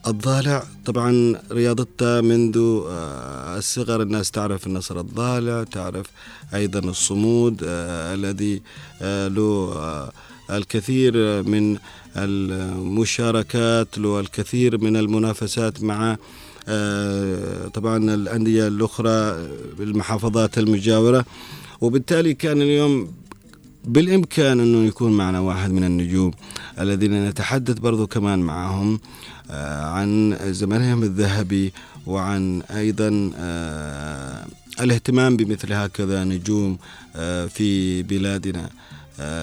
الضالع 0.08 0.64
طبعا 0.86 1.36
رياضتها 1.52 2.22
منذ 2.22 2.58
آه، 2.90 3.58
الصغر 3.58 4.02
الناس 4.02 4.32
تعرف 4.32 4.68
النصر 4.68 5.00
الضالع 5.00 5.64
تعرف 5.64 6.06
أيضا 6.54 6.80
الصمود 6.80 7.62
آه، 7.64 8.14
الذي 8.14 8.62
آه، 9.02 9.28
له 9.28 9.74
آه، 9.76 10.12
الكثير 10.52 11.44
من 11.44 11.78
المشاركات 12.24 13.98
له 13.98 14.20
الكثير 14.20 14.78
من 14.84 14.96
المنافسات 14.96 15.84
مع 15.84 16.18
آه، 16.68 17.68
طبعا 17.68 17.98
الأندية 18.14 18.68
الأخرى 18.68 19.48
بالمحافظات 19.78 20.58
المجاورة. 20.58 21.26
وبالتالي 21.82 22.34
كان 22.34 22.62
اليوم 22.62 23.12
بالإمكان 23.86 24.60
أنه 24.60 24.88
يكون 24.88 25.12
معنا 25.12 25.40
واحد 25.40 25.72
من 25.72 25.84
النجوم 25.84 26.32
الذين 26.80 27.30
نتحدث 27.30 27.80
برضو 27.80 28.08
كمان 28.08 28.40
معهم 28.40 29.00
آه، 29.52 29.84
عن 29.84 30.38
زمنهم 30.52 31.04
الذهبي 31.04 31.74
وعن 32.08 32.62
أيضا 32.62 33.32
آه، 33.36 34.46
الاهتمام 34.80 35.38
بمثل 35.38 35.74
هكذا 35.74 36.24
نجوم 36.24 36.78
في 37.50 38.04
بلادنا. 38.04 38.70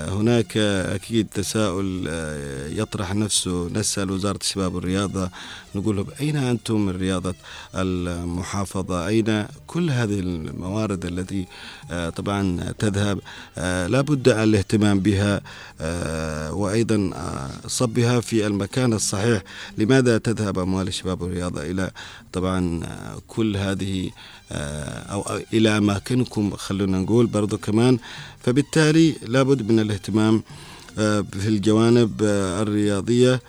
هناك 0.08 0.56
أكيد 0.56 1.26
تساؤل 1.34 2.04
آه، 2.08 2.68
يطرح 2.68 3.14
نفسه 3.14 3.68
نسأل 3.68 4.10
وزارة 4.10 4.38
الشباب 4.42 4.74
والرياضة 4.74 5.30
نقول 5.76 5.96
لهم 5.96 6.06
أين 6.20 6.36
أنتم 6.36 6.80
من 6.86 6.96
رياضة 6.96 7.34
المحافظة؟ 7.74 9.06
أين 9.06 9.46
كل 9.66 9.90
هذه 9.90 10.20
الموارد 10.20 11.04
التي 11.04 11.46
آه، 11.90 12.10
طبعا 12.10 12.72
تذهب؟ 12.78 13.20
آه، 13.58 13.86
لا 13.86 14.00
بد 14.00 14.28
الاهتمام 14.28 15.00
بها 15.00 15.40
آه، 15.80 16.52
وأيضا 16.54 17.10
صبها 17.66 18.20
في 18.20 18.46
المكان 18.46 18.92
الصحيح. 18.92 19.42
لماذا 19.78 20.18
تذهب 20.18 20.58
أموال 20.58 20.88
الشباب 20.88 21.22
والرياضة 21.22 21.62
إلى 21.62 21.90
طبعا 22.32 22.80
كل 23.28 23.56
هذه 23.56 24.10
أو 25.12 25.24
إلى 25.52 25.76
أماكنكم؟ 25.78 26.50
خلونا 26.50 26.98
نقول 26.98 27.26
برضو 27.26 27.58
كمان 27.58 27.98
فبالتالي 28.40 29.14
لابد 29.22 29.72
من 29.72 29.80
الاهتمام 29.80 30.42
في 31.32 31.48
الجوانب 31.48 32.22
الرياضية. 32.62 33.40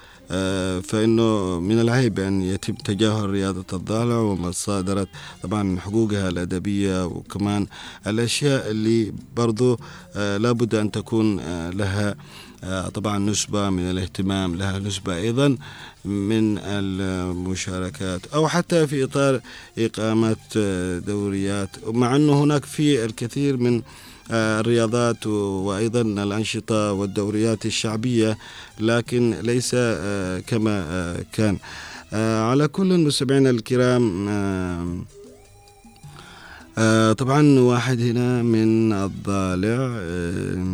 فإنه 0.82 1.60
من 1.60 1.80
العيب 1.82 2.20
أن 2.20 2.42
يتم 2.42 2.74
تجاهل 2.74 3.30
رياضة 3.30 3.78
الضالع 3.78 4.18
ومصادرة 4.18 5.08
طبعا 5.44 5.80
حقوقها 5.80 6.30
الأدبية 6.30 7.06
وكمان 7.06 7.68
الأشياء 8.08 8.72
اللي 8.72 9.14
برضو 9.36 9.80
آه، 10.16 10.38
لابد 10.38 10.76
أن 10.76 10.92
تكون 10.92 11.40
آه، 11.40 11.70
لها 11.70 12.16
آه، 12.64 12.90
طبعا 12.90 13.18
نسبة 13.20 13.70
من 13.70 13.92
الاهتمام 13.92 14.56
لها 14.56 14.80
نسبة 14.80 15.16
أيضا 15.18 15.58
من 16.06 16.58
المشاركات 16.58 18.28
أو 18.34 18.48
حتى 18.48 18.88
في 18.88 19.04
إطار 19.04 19.42
إقامة 19.78 20.36
آه، 20.58 21.00
دوريات 21.00 21.70
مع 21.88 22.16
أنه 22.16 22.44
هناك 22.44 22.66
في 22.66 23.06
الكثير 23.06 23.58
من 23.58 23.76
آه، 23.78 23.82
الرياضات 24.32 25.28
و- 25.28 25.32
وأيضا 25.68 26.02
الأنشطة 26.02 26.92
والدوريات 26.92 27.66
الشعبية 27.66 28.38
لكن 28.80 29.36
ليس 29.44 29.72
آه، 29.76 30.40
كما 30.40 30.80
آه، 30.90 31.26
كان. 31.34 31.58
آه، 32.14 32.42
على 32.52 32.68
كل 32.68 32.98
مستمعينا 32.98 33.50
الكرام 33.50 34.28
آه، 34.30 34.98
آه، 36.78 37.14
طبعا 37.14 37.60
واحد 37.60 38.02
هنا 38.02 38.44
من 38.44 38.94
الضالع 38.94 39.96
آه، 40.00 40.68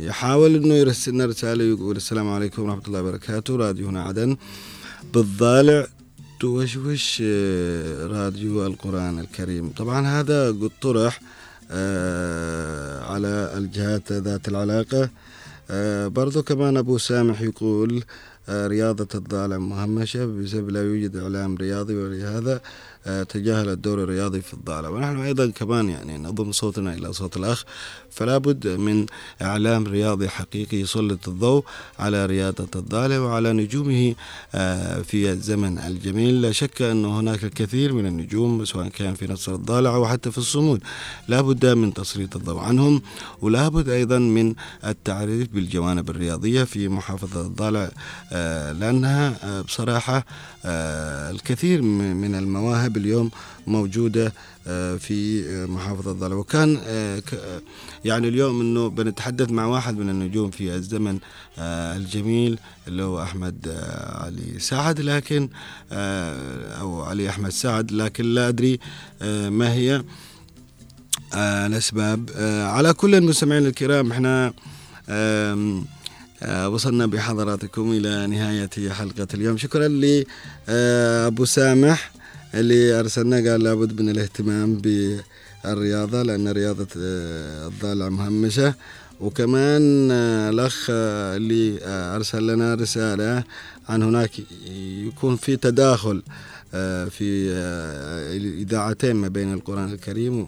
يحاول 0.00 0.54
إنه 0.54 0.74
يرسلنا 0.74 1.26
رساله 1.26 1.64
يقول 1.64 1.96
السلام 1.96 2.28
عليكم 2.30 2.62
ورحمة 2.62 2.82
الله 2.88 3.00
وبركاته. 3.00 3.56
راديو 3.56 3.88
هنا 3.88 4.02
عدن 4.02 4.36
بالضالع. 5.14 5.86
توشوش 6.40 7.22
آه، 7.26 8.06
راديو 8.06 8.66
القرآن 8.66 9.18
الكريم. 9.18 9.68
طبعا 9.76 10.06
هذا 10.20 10.48
قد 10.48 10.70
طرح 10.82 11.20
آه، 11.20 11.41
على 13.02 13.52
الجهات 13.56 14.12
ذات 14.12 14.48
العلاقة. 14.48 15.10
آه، 15.70 16.08
برضو 16.08 16.42
كمان 16.42 16.76
أبو 16.76 16.98
سامح 16.98 17.40
يقول 17.40 18.04
آه، 18.48 18.66
رياضة 18.66 19.08
الضالع 19.14 19.58
مهمشة 19.58 20.26
بسبب 20.26 20.70
لا 20.70 20.82
يوجد 20.82 21.16
إعلام 21.16 21.56
رياضي 21.56 21.94
ولهذا 21.94 22.54
آه، 22.54 22.60
تجاهل 23.28 23.68
الدور 23.68 24.02
الرياضي 24.02 24.40
في 24.40 24.54
الضالع 24.54 24.88
ونحن 24.88 25.20
أيضا 25.20 25.50
كمان 25.50 25.88
يعني 25.88 26.18
نضم 26.18 26.52
صوتنا 26.52 26.94
إلى 26.94 27.12
صوت 27.12 27.36
الأخ 27.36 27.64
فلا 28.10 28.38
بد 28.38 28.66
من 28.66 29.06
إعلام 29.42 29.86
رياضي 29.86 30.28
حقيقي 30.28 30.76
يسلط 30.76 31.28
الضوء 31.28 31.64
على 31.98 32.26
رياضة 32.26 32.68
الضالع 32.76 33.18
وعلى 33.18 33.52
نجومه 33.52 34.14
آه، 34.54 35.02
في 35.02 35.30
الزمن 35.30 35.78
الجميل. 35.78 36.42
لا 36.42 36.52
شك 36.52 36.82
أن 36.82 37.04
هناك 37.04 37.44
الكثير 37.44 37.92
من 37.92 38.06
النجوم 38.06 38.64
سواء 38.64 38.88
كان 38.88 39.14
في 39.14 39.32
نصر 39.32 39.54
الضالع 39.54 39.94
أو 39.94 40.06
حتى 40.06 40.30
في 40.30 40.38
الصمود. 40.38 40.82
لا 41.28 41.40
بد 41.40 41.66
من 41.66 41.94
تسليط 41.94 42.36
الضوء 42.36 42.60
عنهم 42.60 43.02
ولا 43.42 43.68
بد 43.68 43.88
أيضا 43.88 44.18
من 44.18 44.54
التعريف 44.86 45.48
بالجوانب 45.48 46.10
الرياضية 46.10 46.64
في 46.64 46.88
محافظة 46.88 47.40
الضالع 47.40 47.90
آه، 48.32 48.72
لأنها 48.72 49.34
آه، 49.44 49.60
بصراحة 49.60 50.24
آه، 50.64 51.30
الكثير 51.30 51.82
من 51.82 52.34
المواهب 52.34 52.91
اليوم 52.96 53.30
موجودة 53.66 54.32
آه، 54.66 54.96
في 54.96 55.44
آه، 55.48 55.66
محافظة 55.66 56.10
الضالع 56.10 56.34
وكان 56.36 56.80
آه، 56.86 57.22
يعني 58.04 58.28
اليوم 58.28 58.60
إنه 58.60 58.88
بنتحدث 58.88 59.50
مع 59.50 59.66
واحد 59.66 59.96
من 59.96 60.10
النجوم 60.10 60.50
في 60.50 60.74
الزمن 60.74 61.18
الجميل 61.58 62.58
اللي 62.88 63.02
هو 63.02 63.22
أحمد 63.22 63.68
آه، 63.68 64.24
علي 64.24 64.58
سعد. 64.58 65.00
لكن 65.00 65.48
أو 66.80 67.02
علي 67.02 67.28
أحمد 67.28 67.50
سعد 67.50 67.92
لكن 67.92 68.24
لا 68.24 68.48
أدري 68.48 68.78
آه، 69.22 69.48
ما 69.48 69.72
هي 69.72 70.02
الأسباب. 71.34 72.30
آه، 72.36 72.64
على 72.66 72.92
كل 72.92 73.14
المستمعين 73.14 73.66
الكرام 73.66 74.12
إحنا 74.12 74.52
وصلنا 76.66 77.06
بحضراتكم 77.06 77.92
إلى 77.92 78.26
نهاية 78.26 78.90
حلقة 78.90 79.28
اليوم. 79.34 79.56
شكرا 79.56 79.88
لابو 79.88 81.44
سامح. 81.44 82.12
اللي 82.54 83.00
أرسلنا 83.00 83.36
قال 83.50 83.62
لابد 83.62 84.00
من 84.00 84.08
الاهتمام 84.08 84.74
بالرياضة 84.74 86.22
لأن 86.22 86.48
رياضة 86.48 86.88
آه، 86.96 87.66
الضالع 87.68 88.08
مهمشة. 88.08 88.74
وكمان 89.22 90.08
آه، 90.10 90.50
الأخ 90.50 90.86
آه، 90.90 91.36
اللي 91.36 91.78
أرسل 91.86 92.46
لنا 92.46 92.74
رسالة 92.74 93.44
عن 93.88 94.02
هناك 94.02 94.30
يكون 95.06 95.36
في 95.36 95.56
تداخل 95.56 96.22
آه، 96.74 97.04
في 97.04 97.52
الاذاعتين 98.36 99.16
ما 99.16 99.28
بين 99.28 99.52
القرآن 99.52 99.92
الكريم 99.92 100.46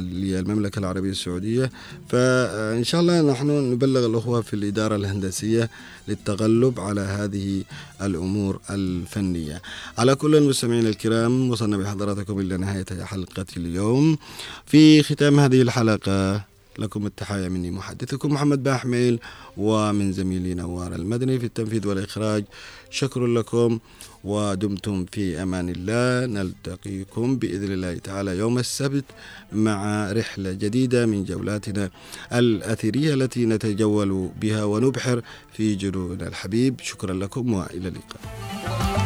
للمملكة 0.00 0.78
العربية 0.78 1.10
السعودية. 1.10 1.70
فإن 2.08 2.84
شاء 2.84 3.00
الله 3.00 3.32
نحن 3.32 3.50
نبلغ 3.72 4.06
الأخوة 4.06 4.40
في 4.40 4.54
الإدارة 4.54 4.96
الهندسية 4.96 5.70
للتغلب 6.08 6.80
على 6.80 7.00
هذه 7.00 7.64
الأمور 8.02 8.60
الفنية. 8.70 9.62
على 9.98 10.14
كل 10.14 10.36
المستمعين 10.36 10.86
الكرام 10.86 11.50
وصلنا 11.50 11.76
بحضراتكم 11.76 12.40
إلى 12.40 12.56
نهاية 12.56 13.04
حلقة 13.04 13.46
اليوم. 13.56 14.18
في 14.66 15.02
ختام 15.02 15.40
هذه 15.40 15.62
الحلقة 15.62 16.50
لكم 16.78 17.06
التحايا 17.06 17.48
مني 17.48 17.70
محدثكم 17.70 18.32
محمد 18.32 18.62
باحميل 18.62 19.18
ومن 19.56 20.12
زميلي 20.12 20.54
نوار 20.54 20.94
المدني 20.94 21.38
في 21.38 21.46
التنفيذ 21.46 21.86
والإخراج 21.86 22.44
شكر 22.90 23.26
لكم. 23.26 23.78
ودمتم 24.24 25.06
في 25.12 25.42
أمان 25.42 25.68
الله. 25.68 26.26
نلتقيكم 26.26 27.36
بإذن 27.36 27.72
الله 27.72 27.94
تعالى 27.94 28.38
يوم 28.38 28.58
السبت 28.58 29.04
مع 29.52 30.12
رحلة 30.12 30.52
جديدة 30.52 31.06
من 31.06 31.24
جولاتنا 31.24 31.90
الأثرية 32.32 33.14
التي 33.14 33.46
نتجول 33.46 34.30
بها 34.40 34.64
ونبحر 34.64 35.22
في 35.52 35.74
جنوبنا 35.74 36.28
الحبيب. 36.28 36.80
شكرا 36.82 37.14
لكم 37.14 37.52
وإلى 37.52 37.88
اللقاء. 37.88 38.99